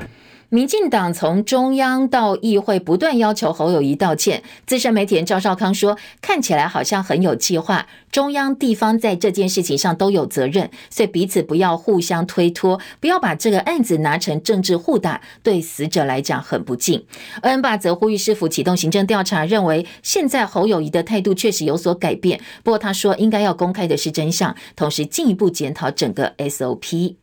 [0.54, 4.42] 民进党从中央到议会不断要求侯友宜道歉。
[4.66, 17.02] 资深媒体人赵少康说：“看起来好像很有计划，中央地方在这件事情上都有责任，所以彼此不要互相推脱，不要把这个案子拿成政治互打，对死者来讲很不敬。”
[17.40, 22.38] 恩恩坝则呼吁市府启动行政调查，认为现在侯友宜的态度确实有所改变。
[22.62, 27.21] 不过他说，应该要公开的是真相，同时进一步检讨整个 SOP。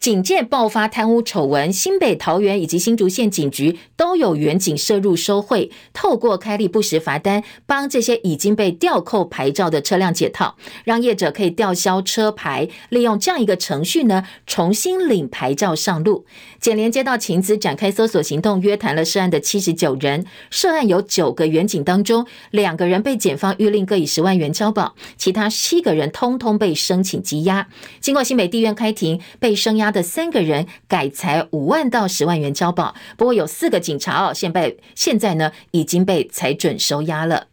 [0.00, 16.24] 警界爆发贪污丑闻，新北、桃园以及新竹县警局都有远警涉入收贿，透过开立不实罚单，帮这些已经被吊扣牌照的车辆解套，让业者可以吊销车牌，利用这样一个程序呢，重新领牌照上路。
[16.58, 20.24] 检联接到情资，展开搜索行动，约谈了涉案的七十九人。
[20.48, 27.68] 涉案有九个远警当中，两个人被检方预令各以十万元交保，其他七个人通通被申请羁押。
[28.00, 37.46] 经过新北地院开庭，被声押的三个人改裁五万到十万元交保，不过有四个警察哦，现被现在呢已经被裁准收押了。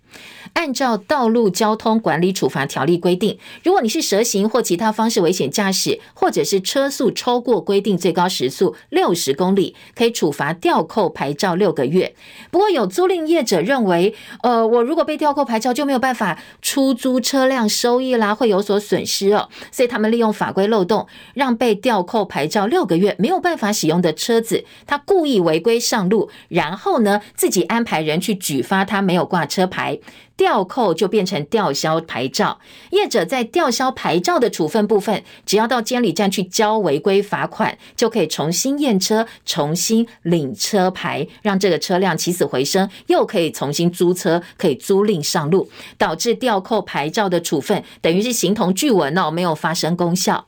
[0.57, 12.15] 按照道路交通管理处罚条例规定，如果你是蛇行或其他方式危险驾驶，或者是车速超过规定最高时速六十公里，可以处罚吊扣牌照六个月。
[12.49, 19.49] 不过有租赁业者认为，呃，我如果被吊扣牌照，就没有办法出租车辆收益啦，会有所损失哦。
[19.71, 29.99] 所以他们利用法规漏洞，让被吊扣牌照六个月没有办法使用的车子，他故意违规上路，然后呢，自己安排人去举发他没有挂车牌。
[30.37, 32.59] 吊扣就变成吊销牌照，
[32.91, 50.45] 业者在吊销牌照的处分部分，只要到监理站去交违规罚款，就可以重新验车、重新领车牌，让这个车辆起死回生，又可以重新租车，可以租赁上路，导致吊扣牌照的处分等于是形同具文哦，没有发生功效。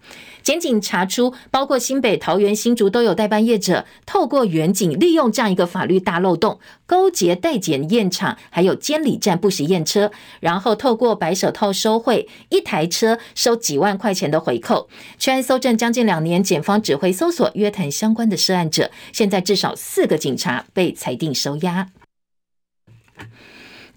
[0.50, 14.90] 检警查出，包括新北、桃园、新竹都有代办业者，透过员警利用这样一个法律大漏洞，勾结代检验场，还有监理站不实验车，然后透过白手套收贿，一台车收几万块钱的回扣。
[15.20, 21.90] 全案搜证将近两年，检方指挥搜索、约谈相关的涉案者，现在至少四个警察被裁定收押。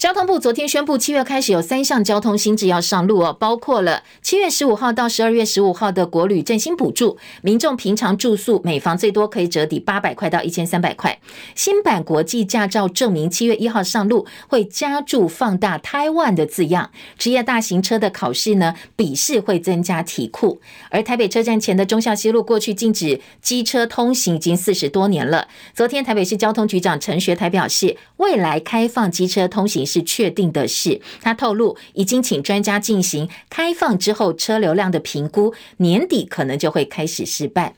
[0.02, 11.20] 交通部昨天宣布，七月开始有三项交通新制要上路哦，包括了七月十五号到十二月十五号的国旅振兴补助，民众平常住宿每房最多可以折抵八百块到一千三百块。
[11.54, 16.90] 新版国际驾照证明七月一号上路，会加注放大台湾的字样。
[17.16, 20.60] 职业大型车的考试呢，笔试会增加题库。
[20.90, 25.46] 而台北车站前的忠孝西路过去禁止机车通行已经四十多年了。
[25.72, 29.86] 昨天台北市交通局长陈学台表示，未来开放机车通行。
[29.92, 31.00] 是确定的事。
[31.20, 37.74] 他透露，已经请专家进行开放之后车流量的评估，年底可能就会开始试办。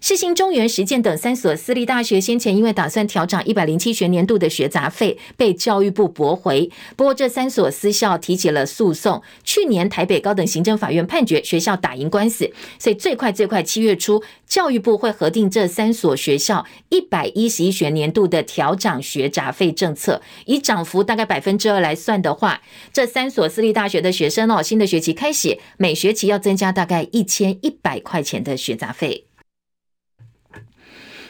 [0.00, 6.70] 世新、中原、实践等三所私立大学先前因为打算调涨一百零七学年度的学杂费，被教育部驳回。
[6.94, 9.22] 不过，这三所私校提起了诉讼。
[9.44, 20.20] 去年台北高等行政法院判决学校打赢官司，所以最快最快七月初，教育部会核定这三所学校一百一十一学年度的调涨学杂费政策。
[20.44, 22.60] 以涨幅大概百分之二来算的话，
[22.92, 29.24] 这三所私立大学的学生哦，新的学期开始，每学期要增加大概一千一百块钱的学杂费。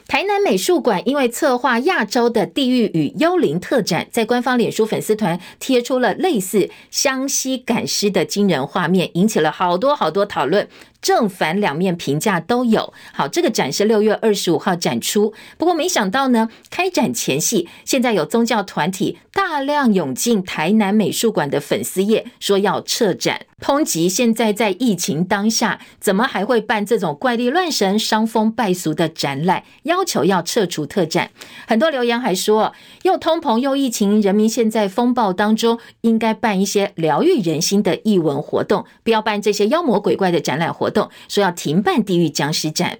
[0.06, 10.68] 台南美术馆因为策划亚洲的地狱与幽灵特展，在官方脸书粉丝团贴出了类似湘西赶尸的惊人画面，引起了好多好多讨论。
[11.04, 12.94] 正反两面评价都有。
[13.12, 15.34] 好，这个展是六月二十五号展出。
[15.58, 29.64] 不过没想到呢，开展前夕，现在有宗教团体大量涌进台南美术馆的粉丝页，说要撤展，抨击现在在疫情当下，怎么还会办这种怪力乱神、伤风败俗的展览？
[29.82, 31.30] 要求要撤除特展。
[31.68, 40.93] 很多留言还说，又通膨又疫情，人民现在风暴当中，应该办一些疗愈人心的艺文活动，不要办这些妖魔鬼怪的展览活动。
[40.94, 42.98] 动说要停办地狱僵尸展，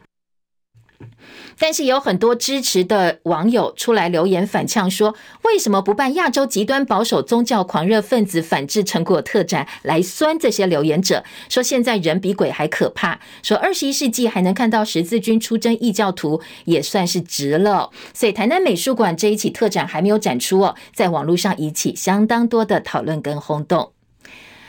[1.57, 17.91] 但是有很多支持的网友出来留言反呛说：“为什么不办亚洲极端保守宗教狂热分子反制成果特展？”来酸这些留言者说：“现在人比鬼还可怕。”说二十一世纪还能看到十字军出征异教徒，也算是值了。
[18.13, 23.94] 所以台南美术馆这一起特展还没有展出哦，在网络上引起相当多的讨论跟轰动。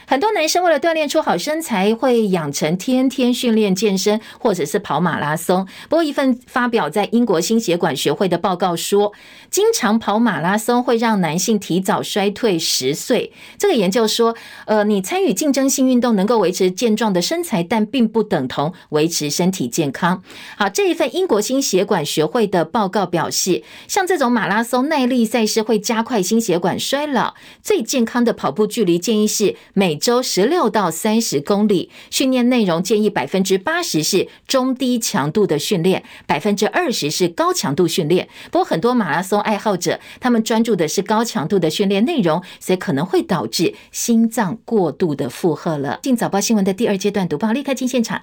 [0.08, 5.68] 很多男生为了锻炼出好身材，会养成天天训练健身，或者是跑马拉松。
[5.90, 9.14] 不过，一份发表在英国心血管学会的报告说，
[9.50, 13.32] 经常跑马拉松会让男性提早衰退十岁。
[13.58, 20.22] 这个研究说，呃，你参与竞争性运动能够维持健壮的身材，但并不等同维持身体健康。
[20.58, 27.34] 好，这一份英国心血管学会的报告表示，像这种马拉松耐力赛事会加快心血管衰老。
[27.64, 38.28] 最健康的跑步距离建议是每每周十六到三十公里，训练内容建议百分之八十是中低强度的训练，百分之二十是高强度训练。
[38.52, 46.00] 不过，很多马拉松爱好者他们专注的是高强度的训练内容，所以可能会导致心脏过度的负荷了。
[46.04, 48.22] 进早报新闻的第二阶段读报，立刻进现场。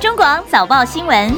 [0.00, 1.34] 中广早报新闻。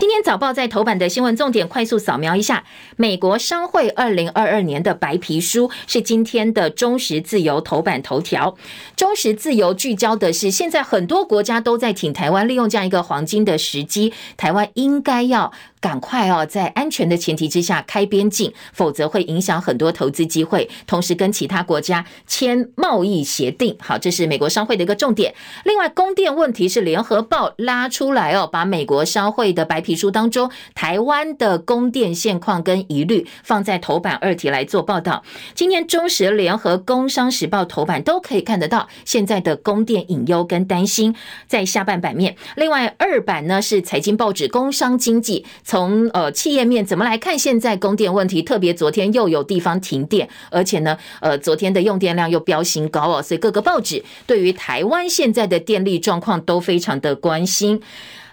[0.00, 2.64] 今天早报在头版的新闻重点，快速扫描一下。
[3.02, 8.54] 美国商会二零二二年的白皮书是今天的中时自由头版头条。
[8.94, 15.52] 中时自由聚焦的是，现在很多国家都在挺台湾，利用这样一个黄金的时机，台湾应该要。
[15.82, 20.70] 赶快哦，在安全的前提之下开边境，否则会影响很多投资机会。
[20.86, 25.34] 同时跟其他国家签贸易协定，好，这是美国商会的一个重点。
[25.64, 35.22] 另外，供电问题是联合报拉出来哦，把美国商会的白皮书当中台湾的供电现况跟疑虑放在头版二题来做报道。
[35.54, 41.14] 今天中时联合工商时报头版都可以看得到现在的供电隐忧跟担心，
[41.46, 42.36] 在下半版面。
[42.56, 45.44] 另外二版呢是财经报纸工商经济。
[45.64, 48.42] 从呃企业面怎么来看现在供电问题？
[48.42, 57.80] 特别昨天又有地方停电，而且呢，呃，昨天的用电量又飙新高哦，所以各个报纸对于台湾现在的电力状况都非常的关心。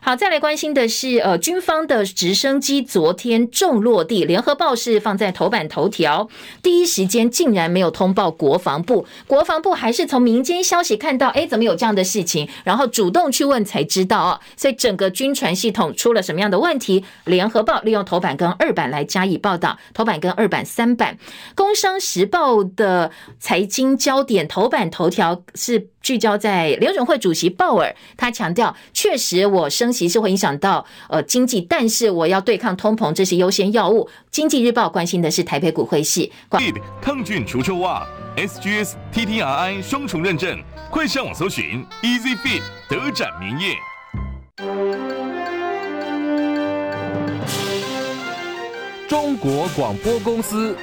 [0.02, 6.30] 好，再来关心的是，呃，军方的直升机昨天重落地，联合报是放在头版头条，
[6.64, 17.04] 第一时间竟然没有通报国防部，国防部还是从民间消息看到，哎，怎么有这样的事情，然后主动去问才知道哦，所以整个军传系统出了什么样的问题？
[17.26, 21.18] 联合报利用头版跟二版来加以报道，头版跟二版三版，
[21.56, 25.90] 工商时报的财经焦点头版头条是。
[26.02, 34.08] 聚焦在联准会主席鲍尔，他强调，确实我升息是会影响到呃经济，但是我要对抗通膨，这是优先要务。
[34.30, 36.30] 经济日报关心的是台北股汇市。
[37.02, 38.06] 抗菌除臭袜
[38.38, 43.76] ，SGS TTRI 双重认证，快上网搜寻 Easy Fit 德展名业。
[49.08, 50.78] 中国广播公司。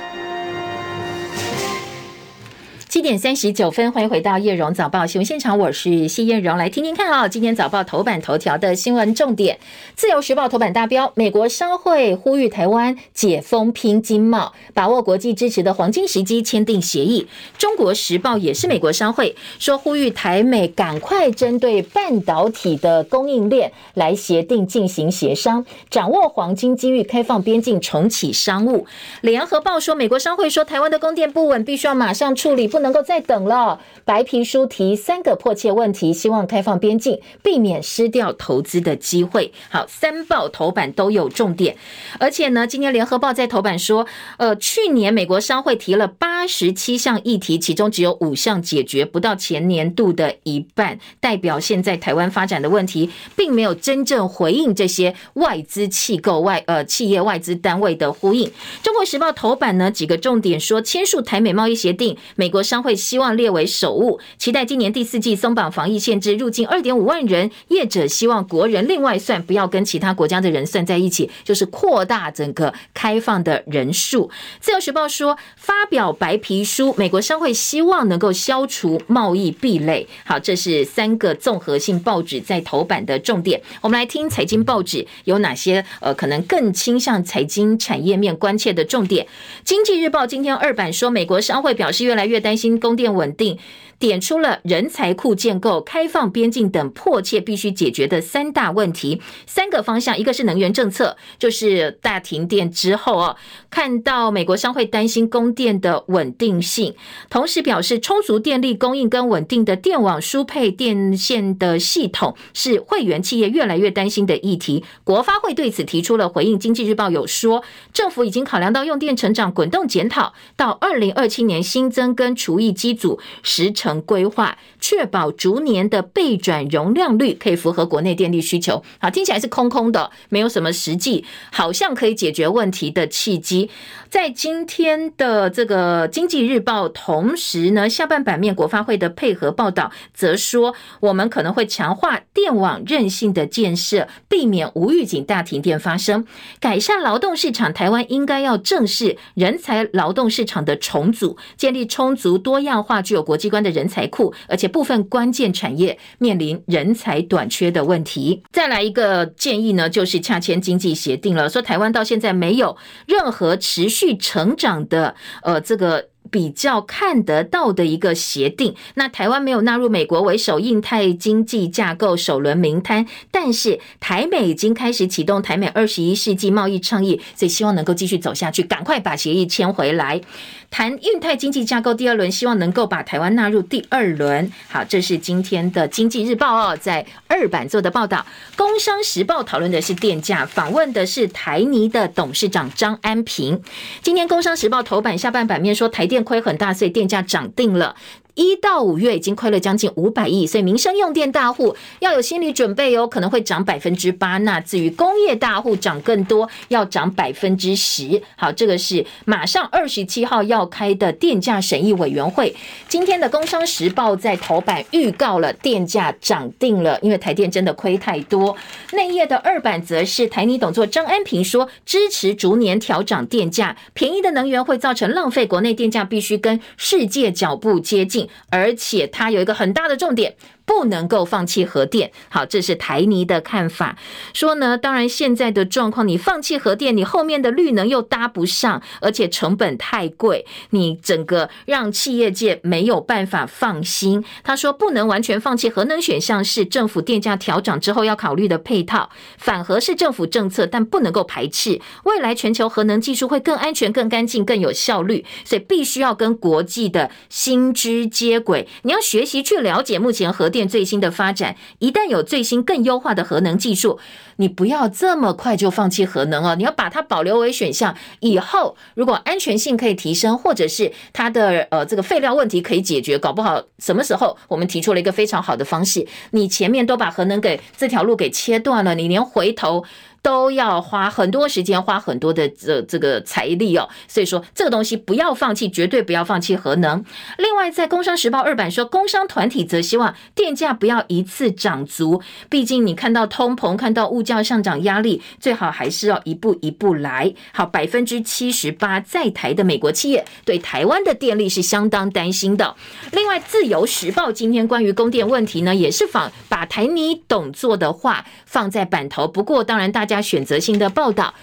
[2.96, 9.58] 七点三十九分，欢迎回到叶荣早报新闻现场，我是谢艳荣，来听听看啊，今天早报头版头条的新闻重点。
[9.94, 17.28] 自由时报头版大标：美国商会呼吁台湾解封拼经贸，把握国际支持的黄金时机签订协议。
[17.58, 28.86] 中国时报也是美国商会说，呼吁台美赶快针对半导体的供应链来协定进行协商，掌握黄金机遇，开放边境，重启商务。
[29.20, 32.85] 联合报说，美国商会说台湾的供电不稳，必须要马上处理，不能。
[32.86, 33.80] 能够再等了。
[34.04, 39.52] 白皮书提三个迫切问题，希望开放边境，避免失掉投资的机会。
[39.68, 41.76] 好，三报头版都有重点，
[42.20, 58.52] 而且呢，今天联合报在头版说，呃，去年美国商会提了八十七项议题，其中只有五项解决，不到前年度的一半，代表现在台湾发展的问题，并没有真正回应这些外资机构外呃企业外资单位的呼应。
[58.84, 67.50] 中国时报头版呢，几个重点说，签署台美贸易协定，美国商商会希望列为首务，期待今年第四季松绑防疫限制，入境二点五万人。
[67.68, 74.30] 业者希望国人另外算，不要跟其他国家的人算在一起，就是扩大整个开放的人数。
[74.60, 80.06] 自由时报说，发表白皮书，美国商会希望能够消除贸易壁垒。
[80.26, 83.58] 好，这是三个综合性报纸在头版的重点。
[83.80, 89.26] 我们来听财经报纸有哪些呃，可能更倾向财经产业面关切的重点。
[89.64, 93.58] 经济日报今天二版说，美国商会表示越来越担心供电稳定。
[93.98, 103.36] 点出了人才库建构、开放边境等迫切必须解决的三大问题，三个方向，一个是能源政策，就是大停电之后哦，
[103.70, 106.94] 看到美国商会担心供电的稳定性，
[107.30, 114.84] 同时表示充足电力供应跟稳定的电网输配电线的系统是会员企业越来越担心的议题。
[115.04, 123.85] 国发会对此提出了回应，经济日报有说，政府已经考量到用电成长，滚动检讨到二零二七年新增跟除役机组时程。
[123.86, 128.82] 成规划，确保逐年的备转容量率可以符合国内电力需求。
[128.98, 133.70] 好，听起来是空空的，没有什么实际，好像可以解决问题的契机。
[134.10, 146.26] 在今天的这个经济日报，同时呢，下半版面国发会的配合报道则说，我们可能会强化电网韧性的建设，避免无预警大停电发生，
[146.58, 147.72] 改善劳动市场。
[147.72, 158.42] 台湾应该要正视人才劳动市场的重组，建立充足多样化、具有国际观的人才库，而且部分关键产业面临人才短缺的问题。
[158.50, 166.08] 再来一个建议呢，就是洽签经济协定了，说台湾到现在没有任何持续成长的，呃，这个。
[166.30, 180.20] 比较看得到的一个协定，那台湾没有纳入美国为首印太经济架构首轮名单，但是台美已经开始启动台美二十一世纪贸易倡议，所以希望能够继续走下去，赶快把协议签回来。
[180.68, 184.50] 谈印太经济架构第二轮，希望能够把台湾纳入第二轮。
[184.68, 188.26] 好，这是今天的经济日报哦，在二版做的报道。
[188.56, 193.62] 工商时报讨论的是电价，访问的是台泥的董事长张安平。
[194.02, 197.94] 今天工商时报头版下半版面说，台电亏很大，所以电价涨定了。
[198.36, 204.36] 一到五月已经亏了将近五百亿，所以民生用电大户要有心理准备哦，可能会涨百分之八。
[204.38, 208.22] 那至于工业大户涨更多，要涨百分之十。
[208.36, 212.54] 好，这个是马上二十七号要开的电价审议委员会。
[212.88, 218.54] 今天的工商时报在头版预告了电价涨定了，因为台电真的亏太多。
[218.92, 228.25] 内页的二版则是台泥董座张安平说，支持逐年调涨电价，便宜的能源会造成浪费，国内电价必须跟世界脚步接近。
[228.50, 230.36] 而且它有一个很大的重点。
[230.66, 233.96] 不能够放弃核电，好，这是台泥的看法。
[234.34, 244.24] 说呢，当然现在的状况，你放弃核电，你后面的绿能又搭不上，而且成本太贵，你整个让企业界没有办法放心。
[244.42, 249.08] 他说，不能完全放弃核能选项，是政府电价调整之后要考虑的配套。
[249.38, 251.80] 反核是政府政策，但不能够排斥。
[252.02, 258.66] 未来全球核能技术会更安全、更干净、更有效率，所以必须要跟国际的新知接轨。
[258.82, 260.50] 你要学习去了解目前核。
[260.56, 263.98] 电最新的发展，一旦有最新更优化的核能技术，
[264.36, 267.94] 你不要这么快就放弃核能哦，你要把它保留为选项。
[268.20, 279.84] 以后如果安全性可以提升，或者是它的呃这个废料问题可以解决，搞不好什么时候我们提出了一个非常好的方式，你前面都把核能给这条路给切断了，你连回头。
[280.26, 287.04] 都要花很多时间，花很多的这这个财力哦，所以说这个东西不要放弃，绝对不要放弃核能。
[287.38, 297.32] 另外，在《工商时报》二版说，工商团体则希望电价不要一次涨足，毕竟你看到通膨，看到物价上涨压力，最好还是要一步一步来。
[297.52, 302.74] 好，百分之七十八在台的美国企业对台湾的电力是相当担心的。
[303.12, 310.15] 另外，《自由时报》今天关于供电问题呢，也是仿把台泥董做的话放在版头，不过当然大家。
[310.20, 311.34] 选择性的报道，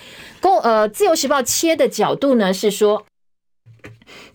[0.41, 3.05] 公呃，《自由时报》切的角度呢是说。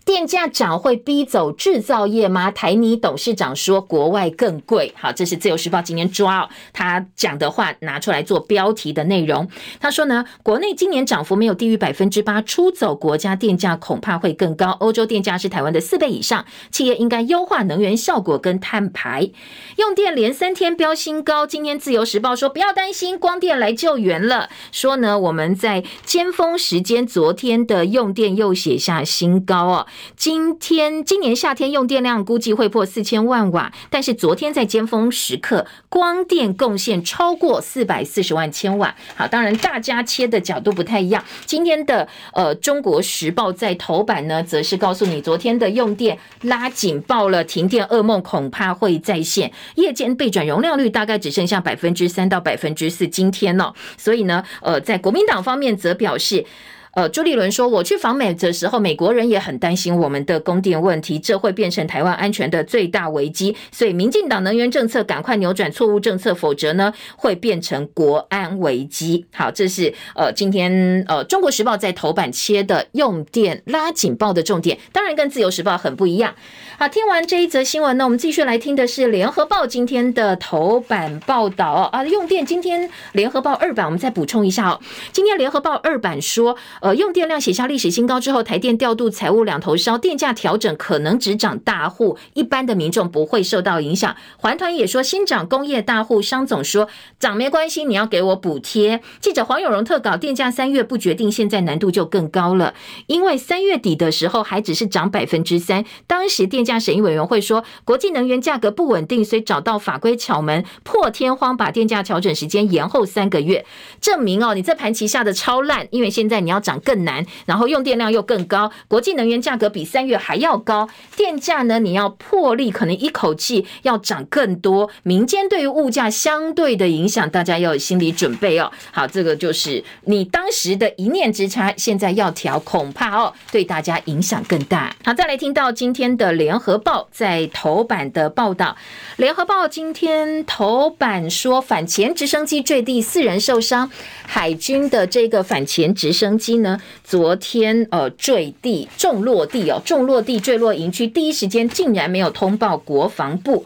[0.09, 2.49] 电价涨会逼走制造业吗？
[2.49, 4.91] 台泥董事长说国外更贵。
[4.97, 9.47] 好，这是自由时报今天抓，他讲的话拿出来做标题的内容。
[9.79, 14.71] 他说呢，国内今年涨幅没有低于百分之八，出走国家电价恐怕会更高。
[14.79, 19.29] 欧洲电价是台湾的四倍以上，企业应该优化能源效果跟碳排。
[19.77, 24.49] 用电连三天飙新高，今天自由时报说不要担心，光电来救援了。
[24.71, 29.87] 说呢，我们在尖峰时间，昨天的用电又写下新高哦。
[30.15, 38.95] 今天今年夏天用电量估计会破四千万瓦，但是昨天在尖峰时刻，光电贡献超过四百四十万千瓦。
[39.15, 41.23] 好，当然大家切的角度不太一样。
[41.45, 53.07] 今天的呃《中国时报》在头版呢，则是告诉你，昨天的用电拉警报了，停电噩梦恐怕会再现，夜间备转容量率大概只剩下百分之三到百分之四。
[53.07, 56.45] 今天呢、所以呢，呃，在国民党方面则表示。
[56.93, 63.55] 呃，朱立伦说，我去访美的时候，美国人也很担心我们的供电问题，这会变成台湾安全的最大危机。
[63.71, 69.25] 所以，民进党能源政策赶快扭转错误政策，否则呢，会变成国安危机。
[69.33, 76.33] 好，这是呃今天呃《中国时报》在头版切的用电拉警报的重点，当然跟《自由时报》很不一样。
[76.79, 82.05] 好，听完这一则新闻呢，我们继续来听的是《联合报》今天的头版报道啊。
[82.05, 84.79] 用电今天《联合报》二版，我们再补充一下哦。
[85.11, 94.15] 今天《联合报》二版说，呃，用电量写下历史新高之后，台电调度财务两头烧，电价调整可能只涨大户，一般的民众不会受到影响。
[94.37, 96.87] 环团也说，新涨工业大户，商总说
[97.19, 99.01] 涨没关系，你要给我补贴。
[99.19, 102.73] 记者黄有荣特稿，电价三月不决定，现在难度就更高了，
[103.07, 106.68] 因为三月底的时候还只是涨百分之三，当时电。
[106.69, 113.65] 价审议委员会说，国际能源价格不稳定，所以找到法规巧门，破天荒把电价调整时间延后三个月，
[113.99, 128.71] 证明哦，你这盘棋下的超烂，因为现在你要涨更难，然后用电量又更高，国际能源价格比三月还要高，电价呢你要破例可能一口气要涨更多，民间对于物价相对的影响，大家要有心理准备哦。
[128.91, 134.95] 好，这个就是你当时的一念之差，现在要调，恐怕哦对大家影响更大。
[135.03, 136.58] 好，再来听到今天的联。
[136.59, 138.75] 联合报在头版的报道，
[139.15, 143.89] 联合报今天头版说反潜直升机坠地，四人受伤。
[144.27, 153.65] 海军的这个反潜直升机呢，昨天呃坠地，重落地哦，重落地坠落营区，第一时间竟然没有通报国防部。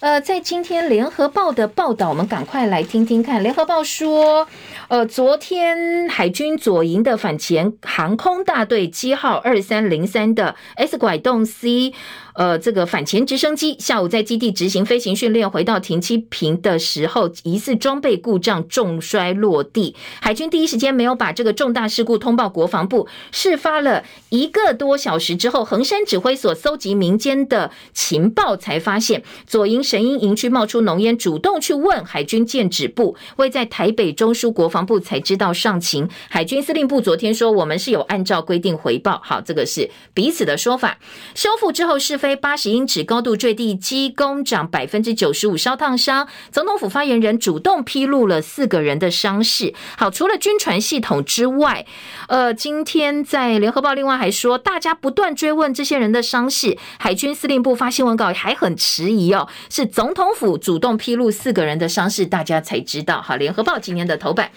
[0.00, 3.42] 呃，在今天联合报的报道，我们赶快来听听看。
[3.42, 4.48] 联合报说，
[4.88, 11.92] 呃，昨天海军左营的反潜航空大队机号二三零三的 S 拐洞 C。
[12.40, 19.94] 呃，这个反潜直升机下午在基地执行飞行训练，回到停机坪的时候，疑似装备故障重摔落地。
[20.22, 23.06] 海军第一时间没有把这个重大事故通报国防部。
[23.30, 36.08] 事发了一个多小时之后，横山指挥所搜集民间的情报，才发现左营神鹰营区冒出浓烟，主动去问海军舰指部，未在台北中枢国防部才知道上情。
[36.30, 39.20] 海军司令部昨天说，我们是有按照规定回报。
[39.22, 40.96] 好，这个是彼此的说法。
[41.34, 42.29] 修复之后是非。
[42.36, 46.28] 八十英尺高度坠地，机工长百分之九十五烧烫伤。
[46.50, 49.74] 总统府发言人主动披露了四个人的伤势。
[49.96, 51.86] 好，除了军传系统之外，
[52.28, 63.20] 呃，今天在联合报另外还说，大家不断追问这些人的伤势，海军司令部发新闻稿还很迟疑哦，是总统府主动披露四个人的伤势，大家才知道。
[63.22, 64.50] 好，联合报今天的头版。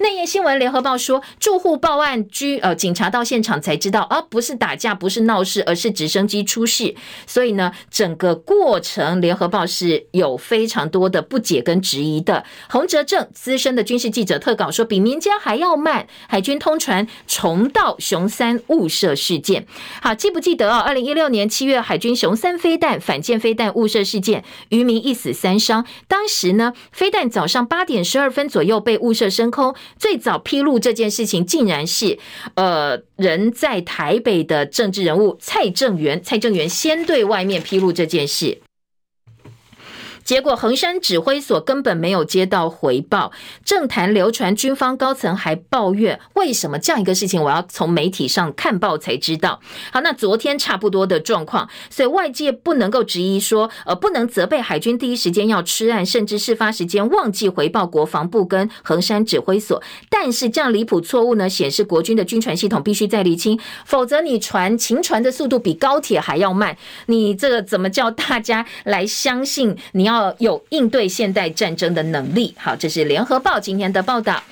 [0.00, 6.94] 内页新闻，联合报说，住户报案，居呃警察到现场才知道，啊，不是打架，不是闹事，而是直升机出事。
[7.26, 12.46] 所以呢，整个过程，联合报是有非常多的不解跟质疑的。
[12.70, 16.06] 洪哲正资深的军事记者特稿说，比民间还要慢。
[16.26, 19.66] 海军通传重蹈雄三误射事件。
[20.00, 20.78] 好，记不记得啊？
[20.78, 25.84] 二零一六年七月，海军雄三飞弹反舰飞弹误射事件，渔民一死三伤。
[26.08, 29.74] 当时呢，飞弹早上八点十二分左右被误射升空。
[29.98, 32.18] 最早披露这件事情，竟然是
[32.54, 38.58] 呃，人在台北的政治人物蔡正元，蔡正元先对外面披露这件事。
[40.30, 43.32] 结果，横山指挥所根本没有接到回报，
[43.64, 49.60] 政坛流传，军方高层还抱怨，为什么这样一个事情，我要从媒体上看报才知道。
[49.92, 59.82] 好，那昨天差不多的状况，所以外界不能够质疑说，呃，不能责备海军第一时间要吃案，甚至事发时间忘记回报国防部跟横山指挥所。
[60.08, 66.76] 但是这样离谱错误呢，显示国军的军传系统必须再厘清，否则你传情传的速度比高铁还要慢，
[67.06, 70.19] 你这个怎么叫大家来相信你要？
[70.38, 72.54] 有应对现代战争的能力。
[72.58, 74.42] 好，这是联合报今天的报道。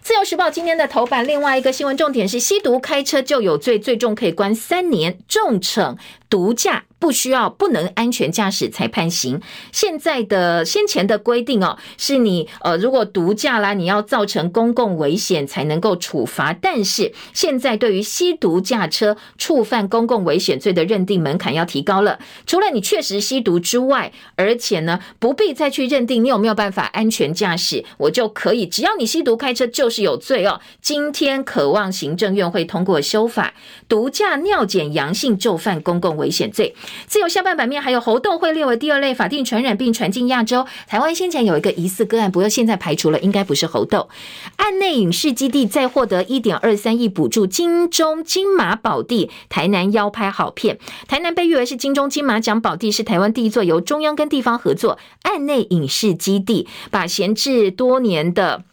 [0.00, 5.96] 自由时报今天的头版，另外一个新闻重点是吸毒开车就有罪，最重可以关三年，重惩
[6.30, 6.84] 毒驾。
[7.00, 9.40] 不需要不能安全驾驶才判刑。
[9.70, 16.52] 现在的先前的规定哦，是你呃如果毒驾啦，你要造成公共危险才能够处罚。
[16.52, 22.18] 但是现在对于吸毒驾车触犯公共危险罪的认定门槛要提高了。
[22.48, 30.60] 除了你确实吸毒之外，而且呢不必再去认定你有没有办法安全驾驶，我就可以只要你吸毒开车就都是有罪哦。
[30.82, 33.54] 今天渴望行政院会通过修法，
[33.88, 36.74] 毒驾尿检阳性就犯公共危险罪。
[37.06, 40.66] 自由下半版面还有猴痘会列为第二类法定传染病传进亚洲。
[40.86, 44.10] 台湾先前有一个疑似个案，不过现在排除了，应该不是猴痘。
[44.56, 50.78] 案内影视基地再获得一点二三亿补助，金钟金马宝地，台南邀拍好片。
[51.06, 58.64] 台南被誉为是金钟金马奖宝地，是台湾第一座由中央跟地方合作案内影视基地，把闲置多年的。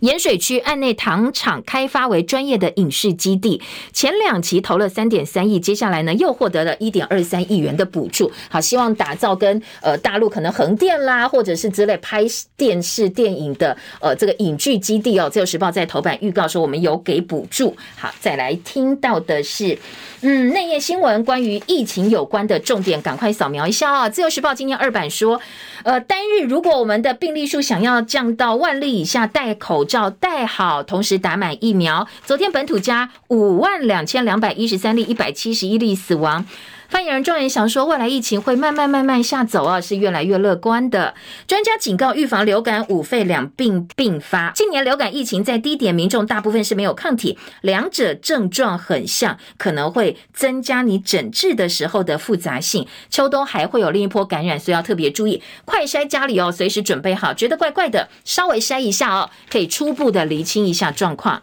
[0.00, 3.60] 盐水区岸内糖厂开发为专业的影视基地，
[3.92, 8.30] 前两期投了三点三亿，接下来呢又获得了一点二三亿元的补助。
[8.48, 12.24] 好，希望打造跟呃大陆可能横店啦，或者是之类拍
[12.56, 15.28] 电视电影的呃这个影剧基地哦。
[15.28, 17.76] 自由时报在头版预告说我们有给补助。
[17.96, 19.78] 好，再来听到的是
[20.20, 24.08] 嗯内页新闻，关于疫情有关的重点，赶快扫描一下啊、哦。
[24.08, 25.40] 自由时报今天二版说，
[25.82, 32.06] 呃单日如果我们的病例数想要降到万例以下，戴口罩戴好，同时打满疫苗。
[32.24, 36.44] 昨天本土加五万两千两百一十三例，一百七十一例死亡。
[36.88, 41.14] 发言人庄人祥说，未来疫情会慢慢慢慢下走啊，是越来越乐观的。
[41.46, 44.52] 专家警告，预防流感、五肺两病并发。
[44.54, 52.88] 今年流感疫情在低点，民众大部分是没有抗体，两者症状很像，可能会增加你诊治的时候的复杂性。
[53.10, 55.42] 秋冬还会有另一波感染，所以要特别注意。
[55.66, 57.34] 快筛家里哦，随时准备好。
[57.34, 61.42] 觉得怪怪的，稍微筛一下哦，可以初步的厘清一下状况。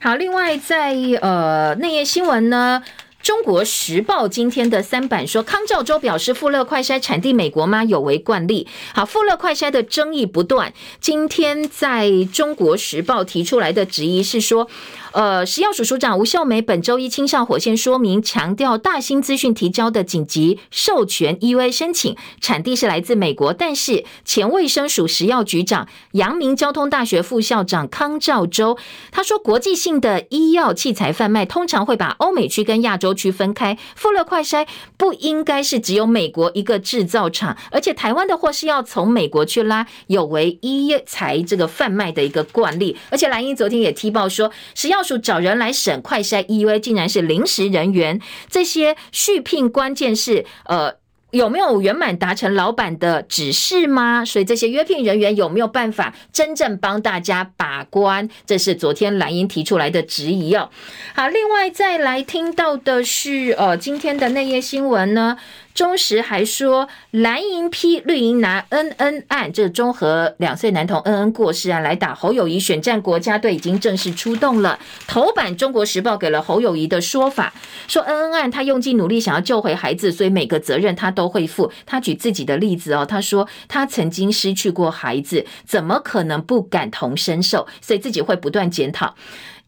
[0.00, 2.82] 好，另外在呃内页新闻呢。
[3.22, 7.84] 中国时报今天的三版说，康教洲表示，富勒快筛产地美国吗？
[7.84, 8.66] 有违惯例。
[8.94, 10.72] 好，富勒快筛的争议不断。
[11.00, 14.68] 今天在中国时报提出来的质疑是说。
[15.12, 28.78] 呃，食药署署长吴秀梅本周一亲上火线说明，强调大兴资讯提交的紧急授权 EUA 申请产地是来自美国，但是前卫生署食药局长、阳明交通大学副校长康兆洲
[29.10, 45.01] 他说，国际性的医药器材贩卖通常会把欧美区跟亚洲区分开，富乐快筛不应该是只有美国一个制造厂，而且台湾的货是要从美国去拉，有违医材这个贩卖的一个惯例，而且蓝英昨天也踢爆说食药。
[45.18, 48.20] 找人来审快筛 EUA，竟然是临时人员。
[48.48, 50.94] 这些续聘关键是呃
[51.30, 54.22] 有没有圆满达成老板的指示吗？
[54.22, 58.28] 所以这些约聘人员有没有办法真正帮大家把关？
[58.44, 60.68] 这是昨天蓝英提出来的质疑哦。
[61.14, 65.38] 好，另外再来听到的是呃今天的内页新闻呢。
[65.74, 74.78] 中时还说，蓝营批绿营拿恩恩案，这中和两岁男童恩恩过世案来打侯友宜选战，国家队已经正式出动了。
[75.06, 77.52] 头版《中国时报》给了侯友宜的说法，
[77.88, 81.72] 说恩恩案他用尽努力想要救回孩子，所以每个责任他都会负。
[81.86, 87.66] 他举自己的例子哦，他说他曾经失去过孩子，怎么可能不感同身受？
[87.80, 89.14] 所以自己会不断检讨。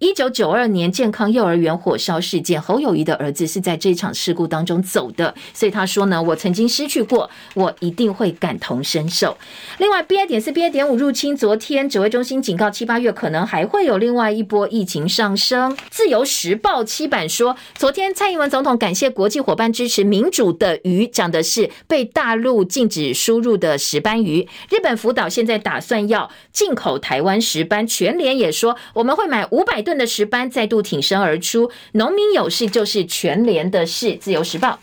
[0.00, 9.38] 一九九二年健康幼儿园火烧事件，侯友宜的儿子是在这场事故当中走的，所以他说呢，我曾经失去过，我一定会感同身受。
[9.78, 15.74] 另外，BA 点四、BA 点五入侵，昨天指挥中心警告，七八月可能还会有另外一波疫情上升。
[15.88, 24.46] 自由时报七版说，昨天蔡英文总统感谢国际伙伴支持民主的鱼，讲的是被大陆禁止输入的石斑鱼。
[24.68, 29.93] 日本福岛现在打算要进口台湾石斑，全联也说我们会买五百吨。
[29.96, 34.16] 的石斑再度挺身而出，农民有事就是全联的事。
[34.16, 34.78] 自由时报。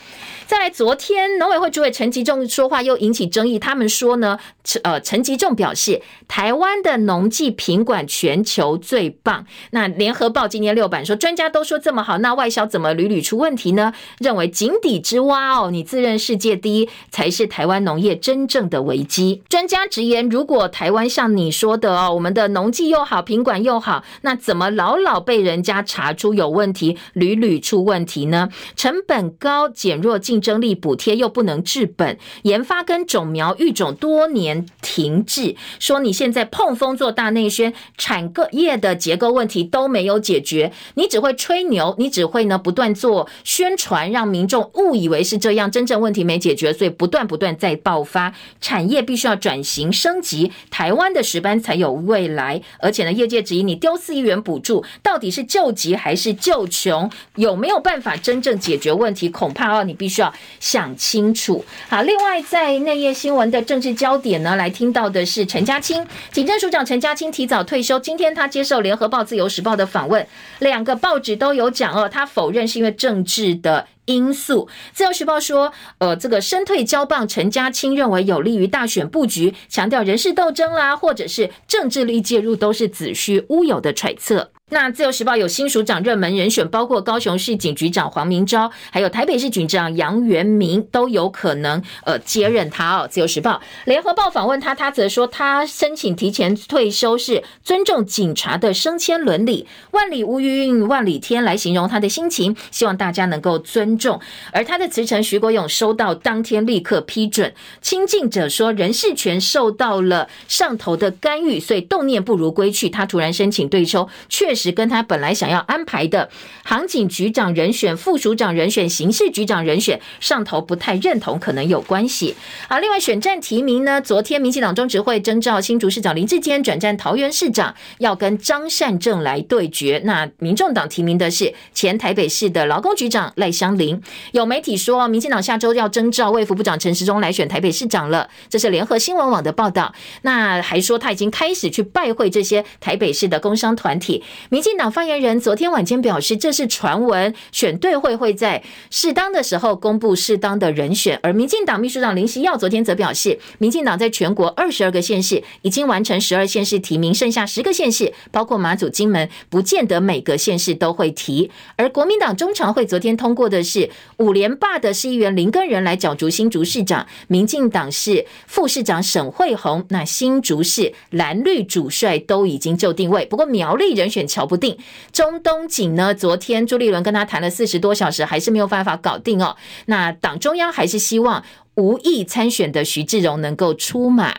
[0.51, 3.57] 再来，昨天农委会主委陈吉仲说话又引起争议。
[3.57, 4.37] 他们说呢，
[4.83, 9.45] 呃，陈吉仲表示，台湾的农技品管全球最棒。
[9.69, 13.93] 那联合报今天六版说，专家都说这么好，那外销怎么屡屡出问题呢？
[14.19, 19.41] 认为井底之蛙哦，你自认世界第一，才是台湾农业真正的危机。
[19.47, 28.49] 专家直言，如果台湾像你说的哦，我们的农技又好，品管又好，那怎么老老被人家查出有问题，屡屡出问题呢？
[28.75, 52.61] 成本高，减弱竞争力，补贴又不能治本，研发跟种苗育种多年停滞，说你现在碰风做大内宣，产业的结构问题都没有解决，你只会吹牛，你只会呢不断做宣传，让民众误以为是这样，真正问题没解决，所以不断不断在爆发，产业必须要转型升级，台湾的石斑才有未来。
[52.79, 57.09] 而且呢，业界质疑你丢四亿元补助，到底是救急还是救穷？
[57.35, 59.29] 有没有办法真正解决问题？
[59.29, 61.63] 恐怕哦，你必须要想清楚。
[61.89, 67.99] 好，另外在内页新闻的政治焦点呢，来听到的是陈家青，警政署长陈家青提早退休。
[67.99, 70.25] 今天他接受联合报、自由时报的访问，
[70.59, 74.67] 两个报纸都有讲哦，他否认是因为政治的因素。
[74.93, 84.51] 自由时报说，呃，这个身退交棒，陈家青认为有利于大选布局，强调人事斗争啦，或者是政治力介入，都是子虚乌有的揣测。
[84.73, 93.05] 那自由时报有新署长热门人选，包括高雄市警局长黄明昭，还有台北市警长杨元明，都有可能呃接任他哦。
[93.05, 104.21] 自由时报、联合报访问他，他则说他申请提前退休是尊重警察的升迁伦理，万里无云万里天来形容他的心情，希望大家能够尊重。
[104.53, 107.53] 而他的辞呈，徐国勇收到当天立刻批准。
[107.81, 114.60] 亲近者说人事权受到了上头的干预，所以动念不如归去，他突然申请对抽，确实。
[114.61, 116.29] 是跟他本来想要安排的
[116.63, 122.35] 航警局长人选、副署长人选、刑事局长人选上头不太认同，可能有关系。
[122.67, 123.99] 啊，另外选战提名呢？
[123.99, 130.01] 昨天民进党中执会征召新竹市长林智坚转战桃园市长，要跟张善政来对决。
[130.05, 134.01] 那民众党提名的是前台北市的劳工局长赖香伶。
[134.31, 138.29] 有媒体说，民进党下周要征召卫福部长陈时中来选台北市长了。
[138.49, 139.93] 这是联合新闻网的报道。
[140.21, 144.23] 那还说他已经开始去拜会这些台北市的工商团体。
[144.51, 151.17] 民进党发言人昨天晚间表示，这是传闻，选对会会在适当的时候公布适当的人选。
[151.23, 161.49] 而民进党秘书长林希耀昨天则表示，民进党在全国二十二个县市已经完成十二县市提名，剩下十个县市，包括马祖、金门，不见得每个县市都会提。
[161.77, 174.75] 而国民党中常会昨天通过的是五连霸的市议员林根仁来角逐新竹市长，民进党是副市长沈慧虹，那新竹市蓝绿主帅都已经就定位，不过苗栗人选乔搞不定，
[175.13, 176.15] 中东锦呢？
[176.15, 179.55] 昨天朱立伦跟他谈了四十多小时，还是没有办法搞定哦。
[179.85, 181.43] 那党中央还是希望。
[181.81, 184.35] 无意参选的徐志荣能够出马。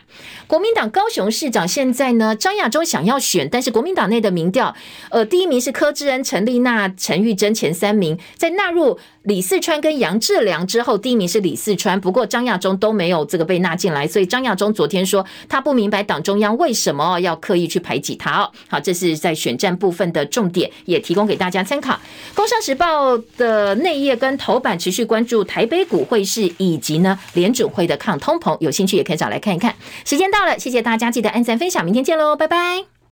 [0.47, 4.73] 国民党高雄市长现在呢，张亚中想要选，但是国民党内的民调，
[5.09, 18.51] 呃，第一名是柯志恩、陈丽娜、陈玉珍前三名，在纳入李四川跟杨志良之后，第一名是李四川，不过张亚中都没有这个被纳进来，所以张亚中昨天说他不明白党中央为什么要刻意去排挤他哦。
[18.69, 21.99] 好，这是在选战部分的重点，也提供给大家参考。
[22.35, 27.17] 工商时报的内页跟头版持续关注台北股会市以及呢。
[27.33, 29.75] 联准会的抗通膨，有兴趣也可以找来看一看。
[30.05, 32.92] 时间到了，谢谢大家，记得按赞分享，明天见喽，拜拜。